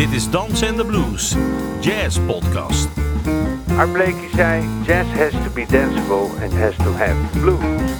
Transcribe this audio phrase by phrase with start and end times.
[0.00, 1.34] Dit is Dans and the Blues,
[1.80, 2.88] Jazz Podcast.
[3.76, 7.90] Art Blakey zei: Jazz has to be danceable and has to have blues.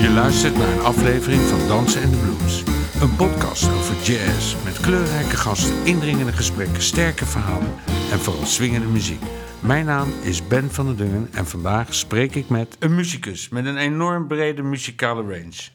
[0.00, 2.62] Je luistert naar een aflevering van Dansen en de Blues.
[3.00, 7.74] Een podcast over jazz met kleurrijke gasten, indringende gesprekken, sterke verhalen
[8.12, 9.22] en vooral swingende muziek.
[9.62, 13.66] Mijn naam is Ben van der Dungen en vandaag spreek ik met een muzikus met
[13.66, 15.68] een enorm brede muzikale range.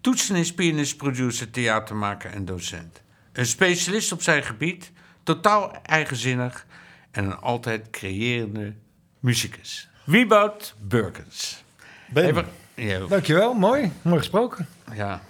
[0.00, 3.02] Toetsenist, pianist, producer, theatermaker en docent.
[3.32, 4.90] Een specialist op zijn gebied,
[5.22, 6.66] totaal eigenzinnig
[7.10, 8.74] en een altijd creërende
[9.20, 9.88] muzikus.
[10.04, 11.64] Wieboud Burkens.
[12.08, 12.22] Ben.
[12.24, 12.44] Hey, we-
[12.82, 13.92] ja, Dankjewel, mooi.
[14.02, 14.66] Mooi gesproken.
[14.94, 15.22] ja.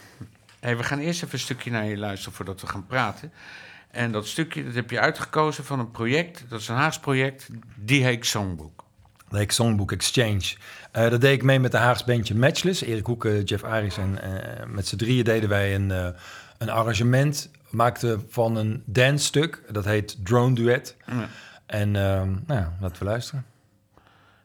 [0.60, 3.32] Hey, we gaan eerst even een stukje naar je luisteren voordat we gaan praten.
[3.90, 7.48] En dat stukje dat heb je uitgekozen van een project, dat is een Haags project,
[7.76, 8.84] die heet Songbook.
[9.30, 10.54] Heet Songbook Exchange.
[10.92, 12.82] Eh, dat deed ik mee met de Haags bandje Matchless.
[12.82, 16.08] Erik Hoeken, Jeff Aris en eh, met z'n drieën deden wij een, eh,
[16.58, 17.50] een arrangement.
[17.70, 19.62] Maakten van een dance stuk.
[19.70, 20.96] Dat heet Drone Duet.
[21.06, 21.28] Ja.
[21.66, 23.44] En nou ja, laten we luisteren.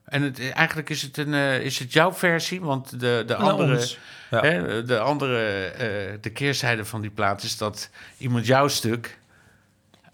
[0.06, 3.88] En het, eigenlijk is het, een, is het jouw versie, want de, de Nou, andere.
[4.30, 4.42] Ja.
[4.42, 9.18] hè, de, andere de keerzijde van die plaat is dat iemand jouw stuk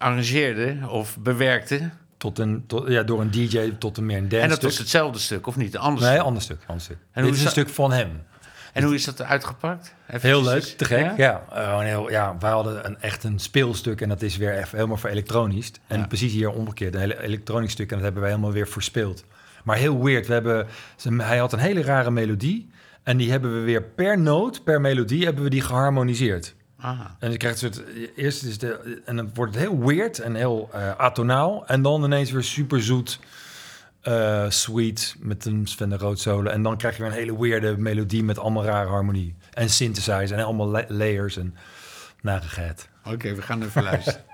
[0.02, 1.90] arrangeerde of bewerkte.
[2.16, 4.68] Tot een, tot, ja, door een DJ tot een meer een dance en dat stuk.
[4.70, 5.74] was hetzelfde stuk, of niet?
[5.74, 6.24] Een ander Nee, stuk.
[6.24, 6.58] ander stuk.
[6.66, 6.96] Ander stuk.
[7.12, 8.22] hoe Dit is is een stuk van hem.
[8.72, 9.94] En hoe is dat uitgepakt?
[10.08, 10.98] Even Heel leuk, te gek.
[10.98, 11.14] Ja?
[11.16, 14.76] Ja, eh, heel, ja we hadden een, echt een speelstuk en dat is weer even
[14.76, 15.70] helemaal voor elektronisch.
[15.86, 16.06] En Ja.
[16.06, 19.24] precies hier omgekeerd, een hele elektronisch stuk en dat hebben wij helemaal weer verspeeld.
[19.64, 22.70] Maar heel weird, we hebben, ze- hij had een hele rare melodie
[23.02, 26.54] en die hebben we weer per noot, per melodie, hebben we die geharmoniseerd.
[26.82, 27.00] Ah.
[27.18, 30.34] En je krijgt een soort, eerst is de, en dan wordt het heel weird en
[30.34, 33.18] heel eh, atonaal en dan ineens weer super zoet.
[34.00, 36.50] eh, sweet met een Sven de Rood solo.
[36.50, 39.34] En dan krijg je weer een hele weirde melodie met allemaal rare harmonie.
[39.52, 41.56] En synthesizer en allemaal la- layers en
[42.20, 42.88] narigheid.
[43.04, 44.20] Oké, we gaan even luisteren.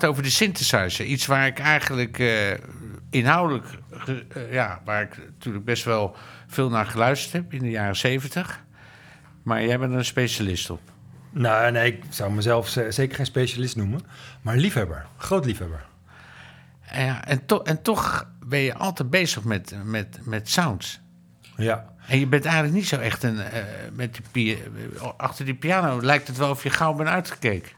[0.00, 1.04] gaat over de synthesizer.
[1.04, 2.50] Iets waar ik eigenlijk eh,
[3.10, 3.66] inhoudelijk,
[4.28, 6.16] eh, ja, waar ik natuurlijk best wel
[6.46, 8.64] veel naar geluisterd heb in de jaren zeventig.
[9.42, 10.80] Maar jij bent er een specialist op.
[11.30, 14.00] Nou, nee, ik zou mezelf ze- zeker geen specialist noemen.
[14.42, 15.06] Maar liefhebber.
[15.16, 15.84] Groot liefhebber.
[16.82, 21.00] En, ja, en, to- en toch ben je altijd bezig met, met, met sounds.
[21.56, 21.94] Ja.
[22.06, 23.38] En je bent eigenlijk niet zo echt een.
[23.40, 24.58] eh, met die
[25.16, 27.72] achter die piano lijkt het wel of je gauw bent uitgekeken.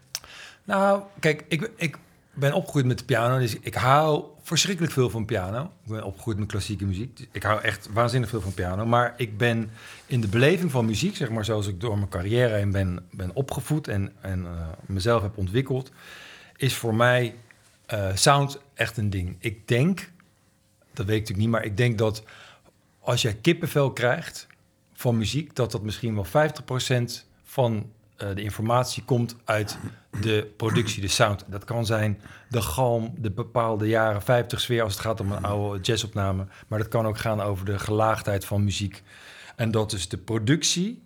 [0.65, 1.97] Nou, kijk, ik, ik
[2.39, 3.39] ben opgegroeid met de piano.
[3.39, 5.63] Dus ik hou verschrikkelijk veel van piano.
[5.63, 7.17] Ik ben opgegroeid met klassieke muziek.
[7.17, 8.87] Dus ik hou echt waanzinnig veel van piano.
[8.87, 9.71] Maar ik ben
[10.07, 13.31] in de beleving van muziek, zeg maar zoals ik door mijn carrière heen ben, ben
[13.35, 15.91] opgevoed en, en eh, mezelf heb ontwikkeld,
[16.57, 17.35] is voor mij
[17.87, 19.37] eh, sound echt een ding.
[19.39, 20.11] Ik denk,
[20.93, 22.23] dat weet ik natuurlijk niet, maar ik denk dat
[23.01, 24.47] als jij kippenvel krijgt
[24.93, 29.79] van muziek, dat dat misschien wel 50% van eh, de informatie komt uit
[30.21, 31.45] de productie, de sound.
[31.47, 35.45] Dat kan zijn de galm, de bepaalde jaren 50 sfeer als het gaat om een
[35.45, 36.47] oude jazzopname.
[36.69, 39.03] Maar dat kan ook gaan over de gelaagdheid van muziek.
[39.57, 41.03] En dat dus de productie,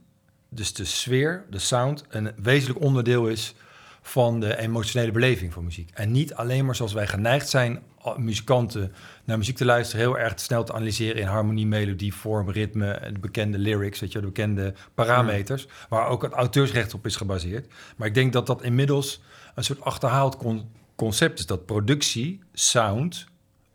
[0.49, 3.55] dus de sfeer, de sound, een wezenlijk onderdeel is
[4.03, 5.91] van de emotionele beleving van muziek.
[5.95, 7.83] En niet alleen maar zoals wij geneigd zijn,
[8.17, 8.93] muzikanten
[9.25, 13.19] naar muziek te luisteren, heel erg snel te analyseren in harmonie, melodie, vorm, ritme, de
[13.19, 17.73] bekende lyrics, weet je, de bekende parameters, waar ook het auteursrecht op is gebaseerd.
[17.97, 19.23] Maar ik denk dat dat inmiddels
[19.55, 23.27] een soort achterhaald con- concept is, dat productie, sound,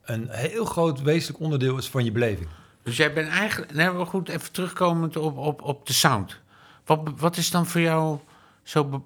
[0.04, 2.50] een heel groot wezenlijk onderdeel is van je beleving.
[2.84, 3.74] Dus jij bent eigenlijk.
[3.74, 6.40] Nee, maar goed, even terugkomend op, op, op de sound.
[6.86, 8.20] Wat, wat is dan voor jou
[8.64, 9.06] zo.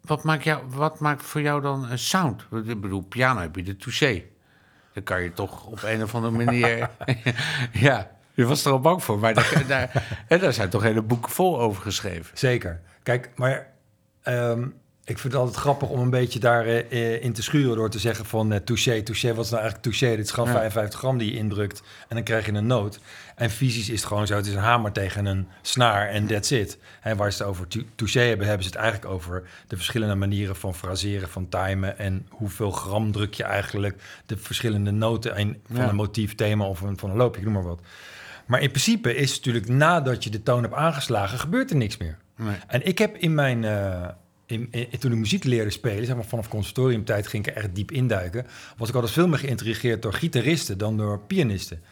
[0.00, 2.46] Wat, maakt jou, wat maakt voor jou dan een sound?
[2.64, 4.22] Ik bedoel, piano heb je de touché.
[4.92, 6.90] Dan kan je toch op een of andere manier.
[7.72, 9.18] ja, je was er al bang voor.
[9.18, 9.34] Maar
[9.66, 10.04] daar,
[10.40, 12.38] daar zijn toch hele boeken vol over geschreven.
[12.38, 12.80] Zeker.
[13.02, 13.66] Kijk, maar
[14.22, 14.68] ehm,
[15.10, 16.90] ik vind het altijd grappig om een beetje daarin
[17.22, 20.16] in te schuren door te zeggen van eh, touché, touché, wat is nou eigenlijk touché?
[20.16, 20.54] Dit is gewoon Ja.
[20.54, 22.98] 55 gram die je indrukt en dan krijg je een noot.
[23.36, 26.50] En fysisch is het gewoon zo, het is een hamer tegen een snaar en that's
[26.50, 26.78] it.
[27.00, 30.14] En waar ze het over tou- touché hebben, hebben ze het eigenlijk over de verschillende
[30.14, 35.60] manieren van fraseren, van timen en hoeveel gram druk je eigenlijk de verschillende noten in,
[35.72, 35.88] van Ja.
[35.88, 37.80] een motief, thema of een, van een loopje, noem maar wat.
[38.46, 41.96] Maar in principe is het natuurlijk nadat je de toon hebt aangeslagen, gebeurt er niks
[41.96, 42.16] meer.
[42.36, 42.56] Nee.
[42.66, 43.64] En ik heb in mijn...
[43.64, 44.08] eh,
[44.50, 47.90] in, toen ik muziek leerde spelen, zeg maar vanaf conservatoriumtijd ging ik er echt diep
[47.90, 51.82] induiken, was ik altijd veel meer geïntrigeerd door gitaristen dan door pianisten.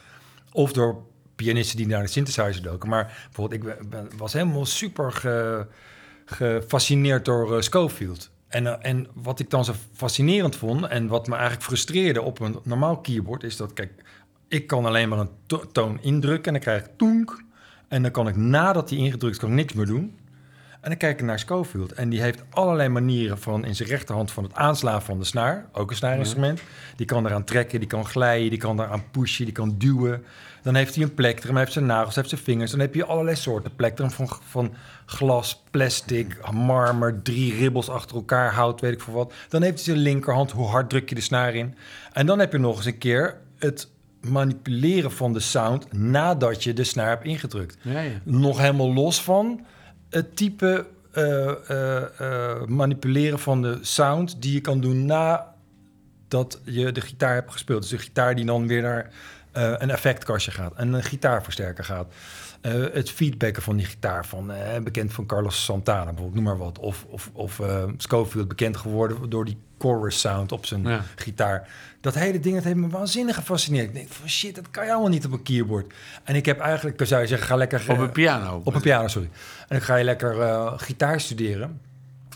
[0.52, 1.02] Of door
[1.36, 2.88] pianisten die naar de synthesizer doken.
[2.88, 5.66] Maar bijvoorbeeld, ik was helemaal super ge-
[6.24, 8.30] gefascineerd door eh, Schofield.
[8.48, 12.40] En, eh, en wat ik dan zo fascinerend vond en wat me eigenlijk frustreerde op
[12.40, 13.90] een normaal keyboard, is dat, kijk,
[14.48, 17.42] ik kan alleen maar een to- toon indrukken en dan krijg ik toenk.
[17.88, 20.16] En dan kan ik nadat die ingedrukt is, kan ik niks meer doen.
[20.80, 21.92] En dan kijk ik naar Schofield.
[21.92, 25.68] En die heeft allerlei manieren van in zijn rechterhand van het aanslaan van de snaar.
[25.72, 26.60] Ook een snaarinstrument.
[26.96, 30.24] Die kan eraan trekken, die kan glijden, die kan eraan pushen, die kan duwen.
[30.62, 32.70] Dan heeft hij een plektrum, hij heeft zijn nagels, hij heeft zijn vingers.
[32.70, 34.74] Dan heb je allerlei soorten plektrum van, van
[35.06, 39.32] glas, plastic, marmer, drie ribbels achter elkaar, hout, weet ik veel wat.
[39.48, 41.74] Dan heeft hij zijn linkerhand, hoe hard druk je de snaar in.
[42.12, 43.88] En dan heb je nog eens een keer het
[44.20, 48.10] manipuleren van de sound nadat je de snaar hebt ingedrukt Ja, ja.
[48.24, 49.66] nog helemaal los van
[50.10, 56.92] het type eh, eh, eh, manipuleren van de sound die je kan doen nadat je
[56.92, 57.80] de gitaar hebt gespeeld.
[57.80, 59.10] Dus de gitaar die dan weer naar
[59.52, 62.06] een effectkastje gaat en een gitaarversterker gaat.
[62.60, 66.58] Eh, het feedbacken van die gitaar, van, eh, bekend van Carlos Santana bijvoorbeeld, noem maar
[66.58, 66.78] wat.
[66.78, 71.04] Of, of, of eh, Scofield, bekend geworden door die chorus sound op zijn Ja.
[71.16, 71.68] gitaar.
[72.00, 73.88] Dat hele ding dat heeft me waanzinnig gefascineerd.
[73.88, 75.92] Ik denk van shit, dat kan je allemaal niet op een keyboard.
[76.24, 77.84] En ik heb eigenlijk, zou je zeggen, ga lekker...
[77.88, 78.60] Op een piano.
[78.64, 79.28] op een piano, sorry.
[79.60, 80.34] En dan ga je lekker
[80.78, 81.80] gitaar studeren.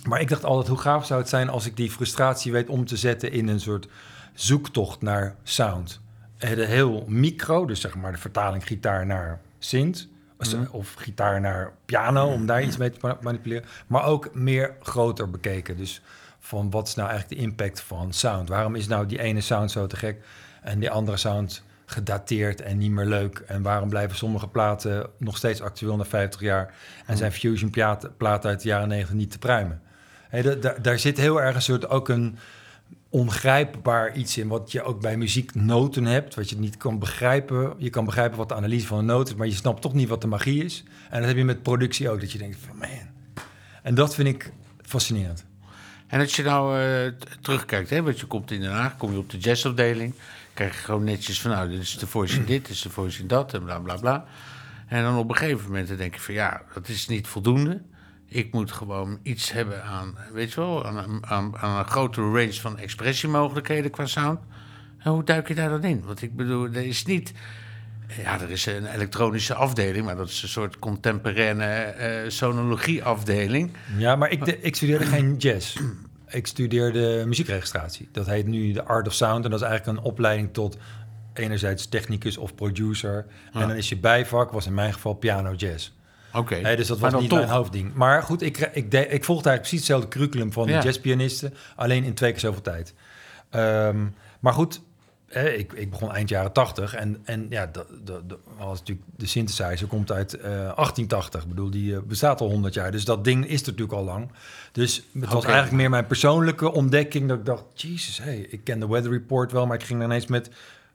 [0.08, 2.86] Maar ik dacht altijd, hoe gaaf zou het zijn als ik die frustratie weet om
[2.86, 3.88] te zetten in een soort
[4.34, 6.00] zoektocht naar sound.
[6.38, 10.08] De heel micro, dus zeg maar de vertaling gitaar naar synth.
[10.62, 13.64] Of- Of gitaar naar piano, om daar iets mee te ma- manipuleren.
[13.86, 15.76] Maar ook meer groter bekeken.
[15.76, 16.02] Dus
[16.38, 18.48] van wat is nou eigenlijk de impact van sound?
[18.48, 20.16] Waarom is nou die ene sound zo te gek
[20.62, 23.38] en die andere sound gedateerd en niet meer leuk?
[23.46, 26.74] En waarom blijven sommige platen nog steeds actueel na 50 jaar
[27.06, 29.80] en zijn fusion platen, platen uit de jaren 90 niet te pruimen?
[30.60, 32.38] Da- daar zit heel erg een soort ook een
[33.12, 37.74] ongrijpbaar iets in, wat je ook bij muziek noten hebt, wat je niet kan begrijpen.
[37.78, 40.08] Je kan begrijpen wat de analyse van een noot is, maar je snapt toch niet
[40.08, 40.84] wat de magie is.
[41.10, 42.88] En dat heb je met productie ook, dat je denkt van man.
[43.82, 44.52] En dat vind ik
[44.82, 45.44] fascinerend.
[46.06, 49.18] En als je nou eh, terugkijkt, hè, want je komt in Den Haag, kom je
[49.18, 50.14] op de jazzafdeling,
[50.54, 52.90] krijg je gewoon netjes van, nou, dit is de voice in dit, dit is de
[52.90, 54.24] voice in dat, en bla bla bla.
[54.86, 57.80] En dan op een gegeven moment dan denk je van, ja, dat is niet voldoende.
[58.34, 62.52] Ik moet gewoon iets hebben aan, weet je wel, aan, aan, aan een grotere range
[62.60, 64.40] van expressiemogelijkheden qua sound.
[64.98, 66.02] En hoe duik je daar dan in?
[66.04, 67.32] Want ik bedoel, er is niet.
[68.22, 73.70] Ja, er is een elektronische afdeling, maar dat is een soort contemporaine eh sonologie-afdeling.
[73.96, 75.76] Ja, maar ik, de- ik studeerde geen jazz.
[76.28, 78.08] Ik studeerde muziekregistratie.
[78.12, 79.44] Dat heet nu de Art of Sound.
[79.44, 80.76] En dat is eigenlijk een opleiding tot
[81.34, 83.26] enerzijds technicus of producer.
[83.52, 85.90] En dan is je bijvak, was in mijn geval piano jazz.
[86.34, 86.76] Oké.
[86.76, 87.38] Dus dat was dan niet toch.
[87.38, 87.94] mijn hoofdding.
[87.94, 90.80] Maar goed, ik, ik, de, ik volgde eigenlijk precies hetzelfde curriculum van Ja.
[90.80, 91.54] de jazzpianisten.
[91.76, 92.94] Alleen in twee keer zoveel tijd.
[93.50, 94.06] Ehm,
[94.40, 94.80] maar goed,
[95.26, 96.94] hè, ik, ik begon eind jaren 80.
[96.94, 101.42] En, en ja, de, de, de, was natuurlijk, de synthesizer komt uit eh, 1880.
[101.42, 102.90] Ik bedoel, die eh, bestaat al 100 jaar.
[102.90, 104.30] Dus dat ding is er natuurlijk al lang.
[104.72, 107.28] Dus het was eigenlijk meer mijn persoonlijke ontdekking.
[107.28, 109.66] Dat ik dacht, jezus, hey, ik ken de Weather Report wel.
[109.66, 110.50] Maar ik ging er ineens met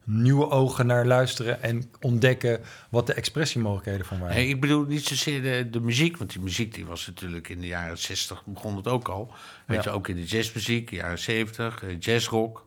[0.10, 1.62] nieuwe ogen naar luisteren.
[1.64, 4.36] En ontdekken wat de expressiemogelijkheden van waren.
[4.36, 7.60] Nee, ik bedoel niet zozeer de, de muziek, want die muziek die was natuurlijk in
[7.60, 9.34] de jaren 60 begon het ook al.
[9.66, 9.90] Weet Ja.
[9.92, 12.66] je, ook in de jazzmuziek, jaren 70, eh, jazzrock.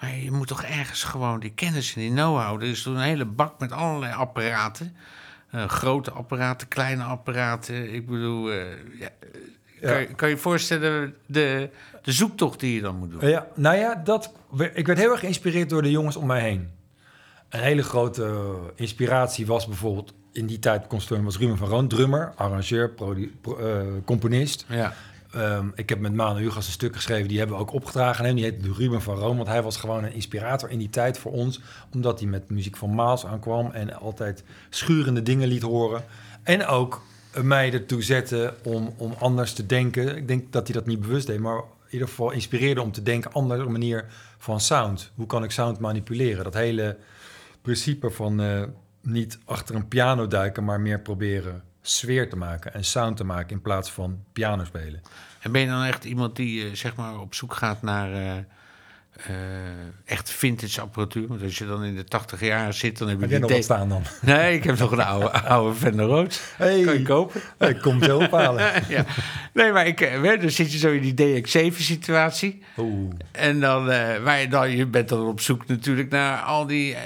[0.00, 2.62] Maar je moet toch ergens gewoon die kennis en die know-how.
[2.62, 4.96] Er is toen een hele bak met allerlei apparaten.
[5.50, 7.94] Eh, grote apparaten, kleine apparaten.
[7.94, 8.58] Ik bedoel, eh,
[8.98, 9.08] Ja.
[9.80, 11.70] Kan, je, kan je je voorstellen de,
[12.02, 13.28] de zoektocht die je dan moet doen?
[13.28, 14.32] Ja, nou ja, dat,
[14.74, 16.70] ik werd heel erg geïnspireerd door de jongens om mij heen.
[17.48, 20.14] Een hele grote inspiratie was bijvoorbeeld...
[20.32, 24.64] in die tijd was Ruben van Roon, drummer, arrangeur, pro- eh, componist.
[24.68, 24.94] Ja.
[25.32, 28.24] Ehm, ik heb met Manu Hugas een stuk geschreven, die hebben we ook opgedragen aan
[28.24, 28.34] hem.
[28.34, 31.32] Die heette Ruben van Roon, want hij was gewoon een inspirator in die tijd voor
[31.32, 31.60] ons.
[31.94, 36.04] Omdat hij met muziek van Maals aankwam en altijd schurende dingen liet horen.
[36.42, 37.02] En ook
[37.42, 40.16] mij ertoe zette om, om anders te denken.
[40.16, 43.02] Ik denk dat hij dat niet bewust deed, maar in ieder geval inspireerde om te
[43.02, 44.04] denken andere manier
[44.38, 45.10] van sound.
[45.14, 46.44] Hoe kan ik sound manipuleren?
[46.44, 46.96] Dat hele
[47.62, 48.62] principe van eh,
[49.00, 53.50] niet achter een piano duiken, maar meer proberen sfeer te maken en sound te maken
[53.50, 55.02] in plaats van piano spelen.
[55.40, 58.44] En ben je dan echt iemand die eh, zeg maar op zoek gaat naar
[59.26, 59.70] eh, eh,
[60.04, 61.26] echt vintage apparatuur?
[61.26, 63.50] Want als je dan in de tachtig jaar zit, dan heb je Heb die nog
[63.50, 64.02] wat staan dan?
[64.34, 66.40] Nee, ik heb nog een oude, oude Fender Rhodes.
[66.56, 66.82] Hey.
[66.82, 67.40] Kan je kopen?
[67.58, 68.72] Ik kom zo ophalen.
[68.88, 69.04] ja.
[69.52, 72.62] Nee, maar ik, eh, dan zit je zo in die DX7-situatie.
[72.78, 73.12] Oeh.
[73.32, 76.94] En dan, eh, waar je, dan, je bent dan op zoek natuurlijk naar al die
[76.94, 77.00] eh,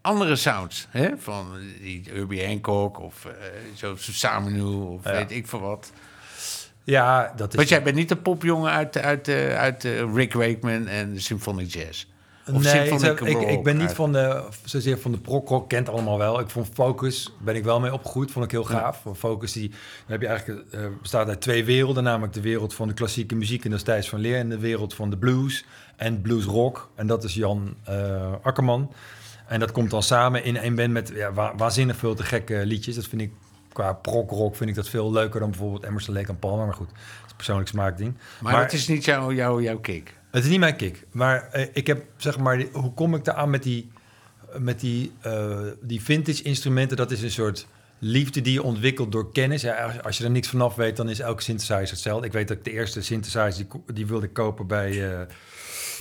[0.00, 0.86] andere sounds.
[0.90, 1.08] Hè?
[1.18, 1.46] Van
[1.80, 3.32] die Herbie Hancock of eh
[3.74, 5.12] zo Samenu of Ja.
[5.12, 5.92] weet ik veel wat.
[6.90, 7.56] Ja, dat is...
[7.56, 11.20] Want jij bent niet een popjongen uit, uit, uit, uit eh, Rick Wakeman en de
[11.20, 12.06] Symphonic Jazz.
[12.52, 16.18] Of nee, Symphonic ik, ik, ben niet van de, zozeer van de prog-rock, kent allemaal
[16.18, 16.40] wel.
[16.40, 19.00] Ik vond Focus, ben ik wel mee opgegroeid, vond ik heel gaaf.
[19.02, 19.70] Van Focus, die
[20.06, 22.02] heb je eigenlijk, eh, bestaat uit twee werelden.
[22.02, 24.38] Namelijk de wereld van de klassieke muziek en dat is Thijs van Leer.
[24.38, 25.64] En de wereld van de blues
[25.96, 26.90] en blues rock.
[26.94, 28.92] En dat is Jan eh, Akkerman.
[29.46, 32.62] En dat komt dan samen in één band met ja, wa- waanzinnig veel te gekke
[32.66, 32.94] liedjes.
[32.94, 33.32] Dat vind ik,
[33.78, 36.66] qua prog-rock vind ik dat veel leuker dan bijvoorbeeld Emerson, Lake en Palmer.
[36.66, 38.14] Maar goed, dat is een persoonlijk smaakding.
[38.40, 40.14] Maar, dat is niet jouw, jouw, jouw kick.
[40.30, 41.06] Het is niet mijn kick.
[41.10, 43.90] Maar eh, ik heb, zeg maar, die- hoe kom ik daar aan met die,
[44.58, 46.96] met die, eh, die vintage instrumenten?
[46.96, 47.66] Dat is een soort
[47.98, 49.62] liefde die je ontwikkelt door kennis.
[49.62, 52.26] Ja, als, je er niks vanaf weet, dan is elke synthesizer hetzelfde.
[52.26, 55.20] Ik weet dat ik de eerste synthesizer, die, die wilde kopen bij, eh,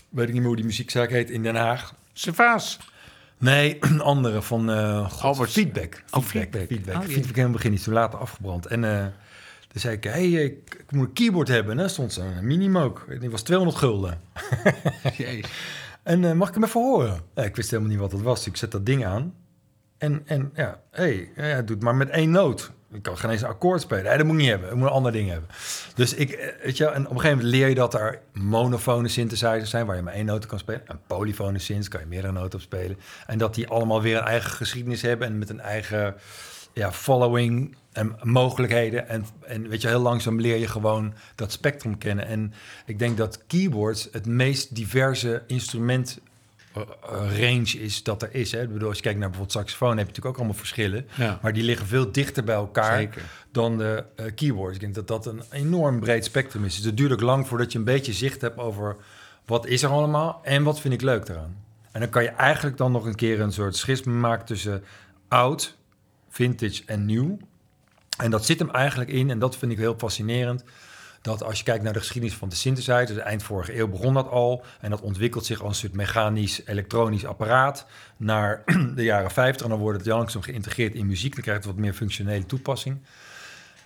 [0.09, 1.93] weet ik niet meer hoe die muziekzaak heet, in Den Haag.
[2.13, 2.79] Servaas.
[3.37, 6.03] Nee, een andere van uh, Albert- Feedback.
[6.11, 6.51] Oh, Feedback.
[6.51, 6.67] Feedback.
[6.67, 6.95] Feedback.
[6.95, 7.01] Oh.
[7.09, 8.65] Feedback in het begin is toen later afgebrand.
[8.65, 9.05] En eh
[9.67, 11.79] toen zei ik, hey, ik, ik moet een keyboard hebben.
[11.79, 13.05] En stond zo'n Minimoog.
[13.19, 14.21] Die was 200 gulden.
[15.17, 15.51] Jezus.
[16.03, 17.21] En eh, mag ik hem even horen?
[17.35, 18.37] Ja, ik wist helemaal niet wat het was.
[18.37, 19.33] dus Ik zet dat ding aan.
[19.97, 22.71] En, en ja, hey, ja, doe het maar met één noot.
[22.91, 24.03] Ik kan geen eens een akkoord spelen.
[24.03, 24.69] Nee, dat moet niet hebben.
[24.69, 25.49] Ik moet een ander ding hebben.
[25.95, 29.07] Dus ik, eh, weet je, en op een gegeven moment leer je dat er monofone
[29.07, 29.85] synthesizers zijn...
[29.85, 30.87] waar je maar één noot kan spelen.
[30.87, 32.97] En polyfone synths kan je meerdere noten op spelen.
[33.25, 35.27] En dat die allemaal weer een eigen geschiedenis hebben...
[35.27, 36.15] en met een eigen
[36.73, 39.07] ja, following en mogelijkheden.
[39.07, 42.25] En, en weet je, heel langzaam leer je gewoon dat spectrum kennen.
[42.25, 42.53] En
[42.85, 46.19] ik denk dat keyboards het meest diverse instrument
[47.39, 48.51] range is dat er is.
[48.51, 48.61] Hè.
[48.61, 51.07] Ik bedoel, als je kijkt naar bijvoorbeeld saxofoon, heb je natuurlijk ook allemaal verschillen.
[51.15, 51.39] Ja.
[51.41, 53.21] Maar die liggen veel dichter bij elkaar Zeker.
[53.51, 54.75] dan de eh, keyboards.
[54.75, 56.75] Ik denk dat dat een enorm breed spectrum is.
[56.75, 58.95] Dus het duurt ook lang voordat je een beetje zicht hebt over
[59.45, 61.55] wat is er allemaal en wat vind ik leuk eraan.
[61.91, 64.83] En dan kan je eigenlijk dan nog een keer een soort schisme maken tussen
[65.27, 65.77] oud,
[66.29, 67.37] vintage en nieuw.
[68.17, 70.63] En dat zit hem eigenlijk in, en dat vind ik heel fascinerend,
[71.21, 74.13] dat als je kijkt naar de geschiedenis van de synthesizer, de eind vorige eeuw begon
[74.13, 77.85] dat al, en dat ontwikkelt zich als een soort mechanisch, elektronisch apparaat
[78.17, 78.63] naar
[78.95, 81.81] de jaren 50, en dan wordt het langzaam geïntegreerd in muziek, dan krijgt het wat
[81.83, 82.97] meer functionele toepassing,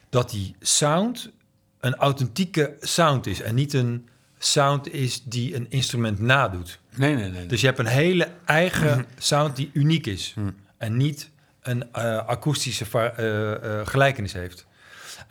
[0.09, 1.31] dat die sound
[1.79, 4.07] een authentieke sound is en niet een
[4.37, 6.79] sound is die een instrument nadoet.
[6.95, 7.45] Nee, nee, nee.
[7.45, 10.33] Dus je hebt een hele eigen sound die uniek is.
[10.77, 11.29] En niet
[11.61, 14.65] een eh, akoestische eh, eh, gelijkenis heeft.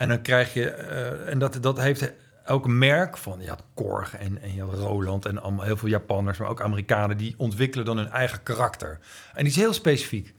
[0.01, 2.11] En dan krijg je, eh, en dat, dat heeft
[2.43, 6.61] elk merk van, had Korg en, en Roland en allemaal heel veel Japanners, maar ook
[6.61, 8.99] Amerikanen, die ontwikkelen dan hun eigen karakter.
[9.33, 10.33] En die is heel specifiek.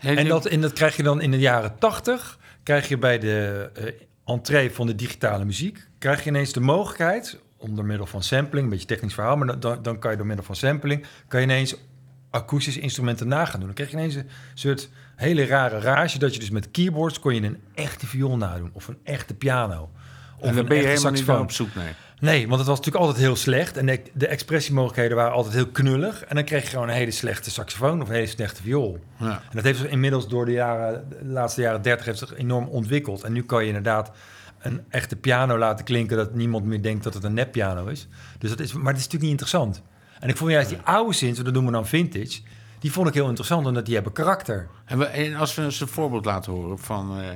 [0.00, 3.70] En dat, en dat krijg je dan in de jaren tachtig, krijg je bij de
[3.74, 3.92] eh
[4.24, 8.64] entree van de digitale muziek, krijg je ineens de mogelijkheid, om door middel van sampling,
[8.64, 11.46] een beetje technisch verhaal, maar dan- dan, kan je door middel van sampling, kan je
[11.46, 11.76] ineens
[12.30, 13.66] akoestische instrumenten na gaan doen.
[13.66, 17.34] Dan krijg je ineens een soort hele rare rage, dat je dus met keyboards kon
[17.34, 19.90] je een echte viool nadoen, of een echte piano.
[20.38, 21.40] Of En een ben je helemaal saxofoon.
[21.40, 21.96] op zoek naar.
[22.20, 23.76] Nee, want het was natuurlijk altijd heel slecht.
[23.76, 26.24] En de, de expressiemogelijkheden waren altijd heel knullig.
[26.24, 28.98] En dan kreeg je gewoon een hele slechte saxofoon of een hele slechte viool.
[29.16, 29.26] Ja.
[29.30, 32.66] En dat heeft zich inmiddels door de, jaren, de laatste jaren 30 heeft zich enorm
[32.68, 33.22] ontwikkeld.
[33.22, 34.10] En nu kan je inderdaad
[34.58, 38.08] een echte piano laten klinken dat niemand meer denkt dat het een neppiano is.
[38.38, 39.82] Dus dat is maar dat is natuurlijk niet interessant.
[40.20, 42.40] En ik vond juist die oude synths, dat noemen we dan vintage,
[42.78, 44.68] die vond ik heel interessant omdat die hebben karakter.
[44.84, 47.26] En, we, en als we eens een voorbeeld laten horen van, eh,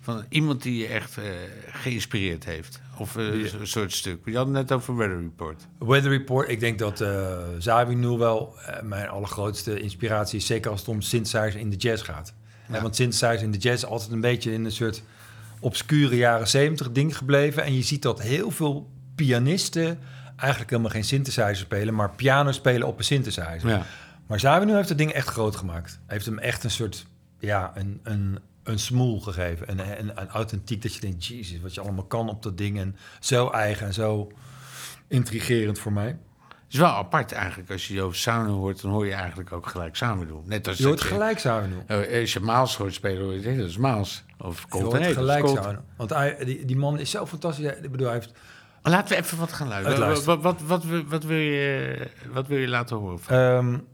[0.00, 1.24] van iemand die je echt eh,
[1.66, 2.80] geïnspireerd heeft.
[2.98, 4.18] Of eh, een soort stuk.
[4.24, 5.66] Je had het net over Weather Report.
[5.78, 7.04] Weather Report, ik denk dat
[7.58, 10.46] Zawi nu wel mijn allergrootste inspiratie is.
[10.46, 12.34] Zeker als het om synthesizers in de jazz gaat.
[12.70, 15.02] Eh, want synthesizers in de jazz is altijd een beetje in een soort
[15.60, 17.64] obscure jaren 70 ding gebleven.
[17.64, 19.98] En je ziet dat heel veel pianisten
[20.36, 23.68] eigenlijk helemaal geen synthesizer spelen, maar piano spelen op een synthesizer.
[23.68, 23.86] Ja.
[24.26, 25.90] Maar Zawi nu heeft het ding echt groot gemaakt.
[25.90, 27.06] Hij heeft hem echt een soort,
[27.38, 29.70] ja, een, een, een smoel gegeven.
[29.70, 32.78] Een, een, een authentiek dat je denkt, jezus, wat je allemaal kan op dat ding.
[32.78, 34.32] En zo eigen en zo
[35.08, 36.06] intrigerend voor mij.
[36.48, 37.70] Het is wel apart eigenlijk.
[37.70, 40.42] Als je Joost Samen hoort, dan hoor je eigenlijk ook gelijk samen doen.
[40.46, 41.76] Net als Je hoort gelijk Zawi nu.
[41.86, 44.24] Eh, Als je Maals hoort spelen, hoor je dat is Maals.
[44.38, 45.48] Of Je Colt hoort dat is gelijk.
[45.48, 45.76] Zawi.
[45.96, 47.66] Want hij, die, die man is zo fantastisch.
[47.66, 48.32] Ik bedoel, hij heeft
[48.82, 50.24] Laten we even wat gaan luisteren.
[50.24, 53.20] Wat, wat, wat, wil je, wat wil je laten horen?
[53.20, 53.84] Van?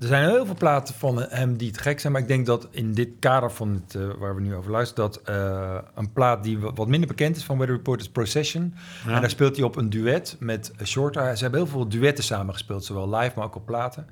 [0.00, 2.68] Er zijn heel veel platen van hem die te gek zijn, maar ik denk dat
[2.70, 6.42] in dit kader van het, eh, waar we nu over luisteren, dat eh, een plaat
[6.44, 8.74] die wa- wat minder bekend is van Weather Report is Procession.
[9.06, 9.14] Ja.
[9.14, 11.36] En daar speelt hij op een duet met Shorter.
[11.36, 14.06] Ze hebben heel veel duetten samengespeeld, zowel live, maar ook op platen.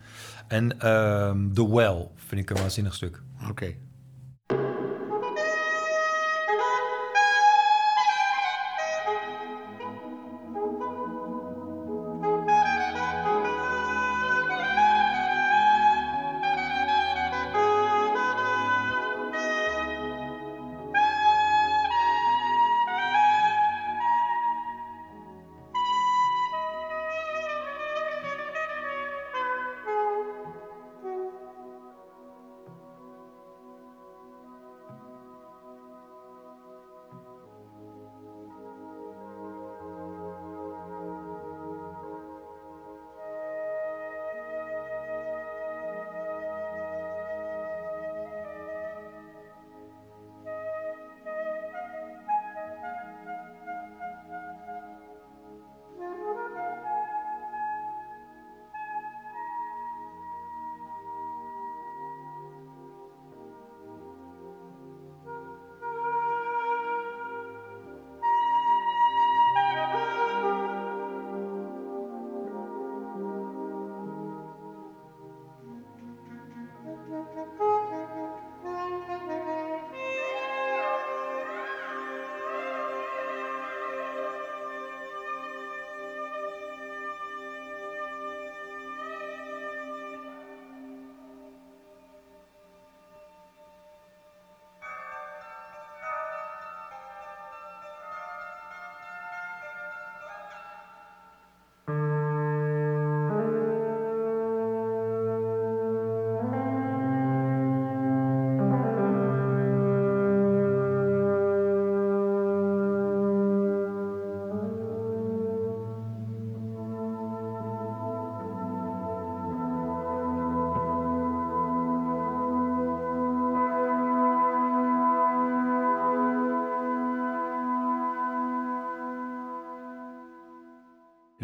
[0.48, 3.22] En ehm, The Well vind ik een waanzinnig stuk.
[3.48, 3.74] Oké.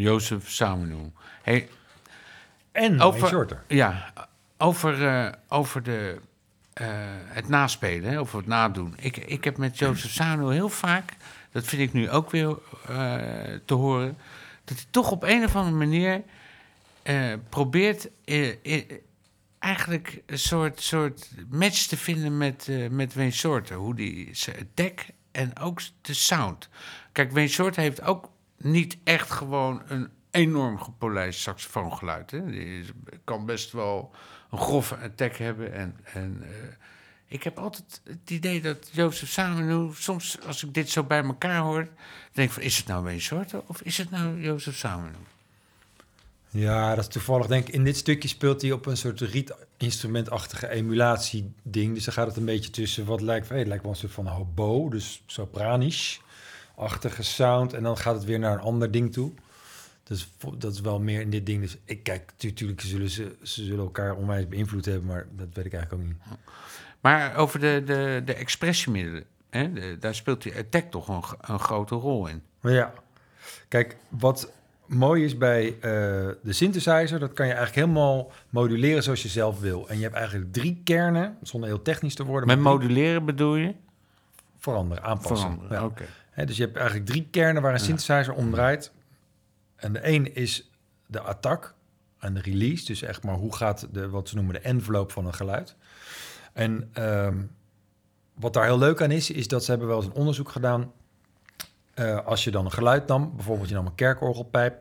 [0.02, 1.12] Jozef Samenu.
[1.42, 1.68] Hey,
[2.72, 3.62] En over, Shorter.
[3.68, 4.12] Ja,
[4.58, 6.20] over, eh, over de,
[6.72, 6.86] eh,
[7.26, 8.94] het naspelen, hè, over het nadoen.
[8.98, 11.12] Ik, ik heb met Jozef Samenu heel vaak,
[11.50, 12.56] dat vind ik nu ook weer
[12.88, 13.14] eh,
[13.64, 14.16] te horen,
[14.64, 16.22] dat hij toch op een of andere manier
[17.48, 18.08] probeert
[19.58, 23.76] eigenlijk een soort, soort match te vinden met, eh met Wayne Shorter.
[23.76, 26.68] Hoe die zijn deck en ook de sound.
[27.12, 28.31] Kijk, Wayne Shorter heeft ook
[28.64, 32.30] niet echt gewoon een enorm gepolijst saxofoongeluid.
[32.30, 32.50] Hè.
[32.50, 32.84] Die
[33.24, 34.10] kan best wel
[34.50, 36.50] een grove attack hebben en, en eh,
[37.26, 41.60] Ik heb altijd het idee dat Jozef Samenu, soms als ik dit zo bij elkaar
[41.60, 41.88] hoor,
[42.32, 45.16] denk van, is het nou Wayne Shorter of is het nou Jozef Samenu?
[46.54, 47.46] Ja, dat is toevallig.
[47.46, 51.94] Denk in dit stukje speelt hij op een soort rietinstrumentachtige emulatie-ding.
[51.94, 54.26] Dus dan gaat het een beetje tussen wat lijkt, hey, lijkt wel een soort van
[54.26, 55.22] hobo, dus
[56.76, 57.72] sopranisch-achtige sound.
[57.72, 59.32] En dan gaat het weer naar een ander ding toe.
[60.02, 61.60] Dus dat is wel meer in dit ding.
[61.60, 65.64] Dus ik kijk, natuurlijk zullen ze, ze zullen elkaar onwijs beïnvloed hebben, maar dat weet
[65.64, 66.38] ik eigenlijk ook niet.
[67.00, 71.58] Maar over de, de, de expressiemiddelen, hè, de- daar speelt die attack toch een, een
[71.58, 72.42] grote rol in.
[72.62, 72.92] Ja,
[73.68, 74.52] kijk, wat
[74.86, 75.80] mooi is bij eh,
[76.42, 79.88] de synthesizer, dat kan je eigenlijk helemaal moduleren zoals je zelf wil.
[79.88, 82.48] En je hebt eigenlijk drie kernen, zonder heel technisch te worden.
[82.48, 83.74] Met moduleren bedoel je?
[84.58, 85.36] veranderen, aanpassen.
[85.50, 85.84] Veranderen, Ja.
[85.84, 86.04] oké.
[86.34, 88.92] Dus je hebt eigenlijk drie kernen waar een synthesizer om draait.
[89.76, 90.70] En de een is
[91.06, 91.74] de attack
[92.18, 92.84] en de release.
[92.84, 95.76] Dus echt maar hoe gaat de, wat ze noemen de envelope van een geluid.
[96.52, 97.36] En ehm,
[98.34, 100.92] wat daar heel leuk aan is, is dat ze hebben wel eens een onderzoek gedaan.
[101.94, 104.74] Eh, als je dan een geluid nam, bijvoorbeeld je nam een kerkorgelpijp.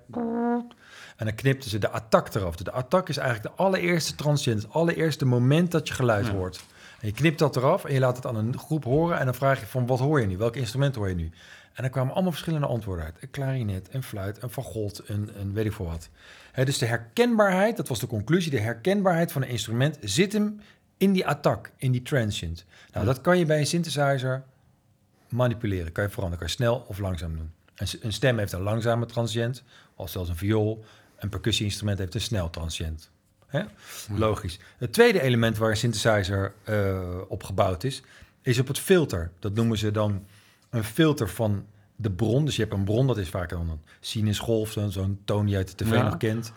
[1.17, 2.55] En dan knipten ze de attack eraf.
[2.55, 6.31] Dus de attack is eigenlijk de allereerste transiënt, het allereerste moment dat je geluid Ja.
[6.31, 6.63] hoort.
[7.01, 9.19] Je knipt dat eraf en je laat het aan een groep horen.
[9.19, 10.37] En dan vraag je van, wat hoor je nu?
[10.37, 11.31] Welk instrument hoor je nu?
[11.73, 13.17] En dan kwamen allemaal verschillende antwoorden uit.
[13.19, 16.09] Een klarinet, een fluit, een fagot, een, een weet ik veel wat.
[16.65, 20.61] Dus de herkenbaarheid, dat was de conclusie, de herkenbaarheid van een instrument zit hem
[20.97, 22.65] in die attack, in die transient.
[22.93, 24.43] Nou, dat kan je bij een synthesizer
[25.29, 25.91] manipuleren.
[25.91, 27.51] Kan je veranderen, kan je snel of langzaam doen.
[27.75, 29.63] Een, een stem heeft een langzame transient,
[29.95, 30.83] als zelfs een viool.
[31.17, 33.10] Een percussie-instrument heeft een snel transient.
[33.51, 33.61] Hè?
[34.15, 34.59] Logisch.
[34.77, 38.01] Het tweede element waar een synthesizer eh, op gebouwd is,
[38.41, 39.31] is op het filter.
[39.39, 40.25] Dat noemen ze dan
[40.69, 42.45] een filter van de bron.
[42.45, 45.57] Dus je hebt een bron, dat is vaak dan een sinusgolf, zo'n toon die je
[45.57, 46.03] uit de tv Ja.
[46.03, 46.53] nog kent.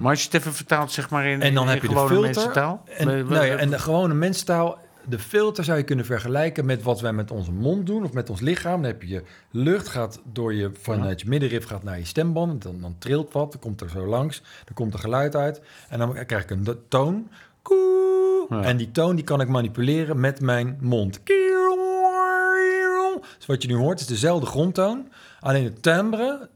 [0.00, 1.94] Maar als je het even vertaalt, zeg maar in, En dan in heb je de
[1.94, 2.20] filter.
[2.20, 2.84] mensentaal.
[2.96, 7.00] En, nou ja, en de gewone mensentaal, de filter zou je kunnen vergelijken met wat
[7.00, 8.82] wij met onze mond doen of met ons lichaam.
[8.82, 12.62] Dan heb je lucht gaat door je vanuit je middenrif gaat naar je stemband.
[12.62, 15.98] Dan, dan trilt wat, dan komt er zo langs, dan komt er geluid uit en
[15.98, 17.28] dan krijg ik een toon.
[17.62, 18.46] Koe.
[18.48, 18.62] Ja.
[18.62, 21.20] En die toon die kan ik manipuleren met mijn mond.
[23.36, 25.08] Dus wat je nu hoort is dezelfde grondtoon,
[25.40, 26.48] alleen het timbre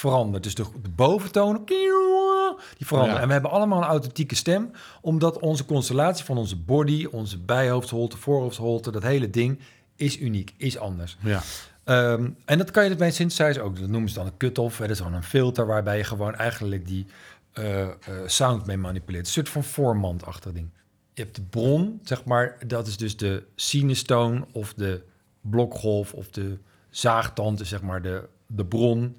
[0.00, 0.42] verandert.
[0.42, 3.16] Dus de, de boventoon die veranderen.
[3.16, 3.20] Ja.
[3.20, 8.16] En we hebben allemaal een authentieke stem, omdat onze constellatie van onze body, onze bijhoofdholte,
[8.16, 9.58] voorhoofdholte, dat hele ding
[9.96, 11.16] is uniek, is anders.
[11.20, 11.42] ja.
[11.84, 13.78] Ehm, en dat kan je dus bij een synthesizer ook.
[13.78, 14.76] Dat noemen ze dan een cut-off.
[14.76, 17.06] Dat is dan een filter waarbij je gewoon eigenlijk die
[17.52, 17.90] eh, eh,
[18.26, 19.26] sound mee manipuleert.
[19.26, 20.70] Een soort van voormandachtig ding.
[21.12, 25.02] Je hebt de bron, zeg maar, dat is dus de sinustoon of de
[25.40, 26.58] blokgolf of de
[26.90, 29.16] zaagtand, zeg maar de, de bron,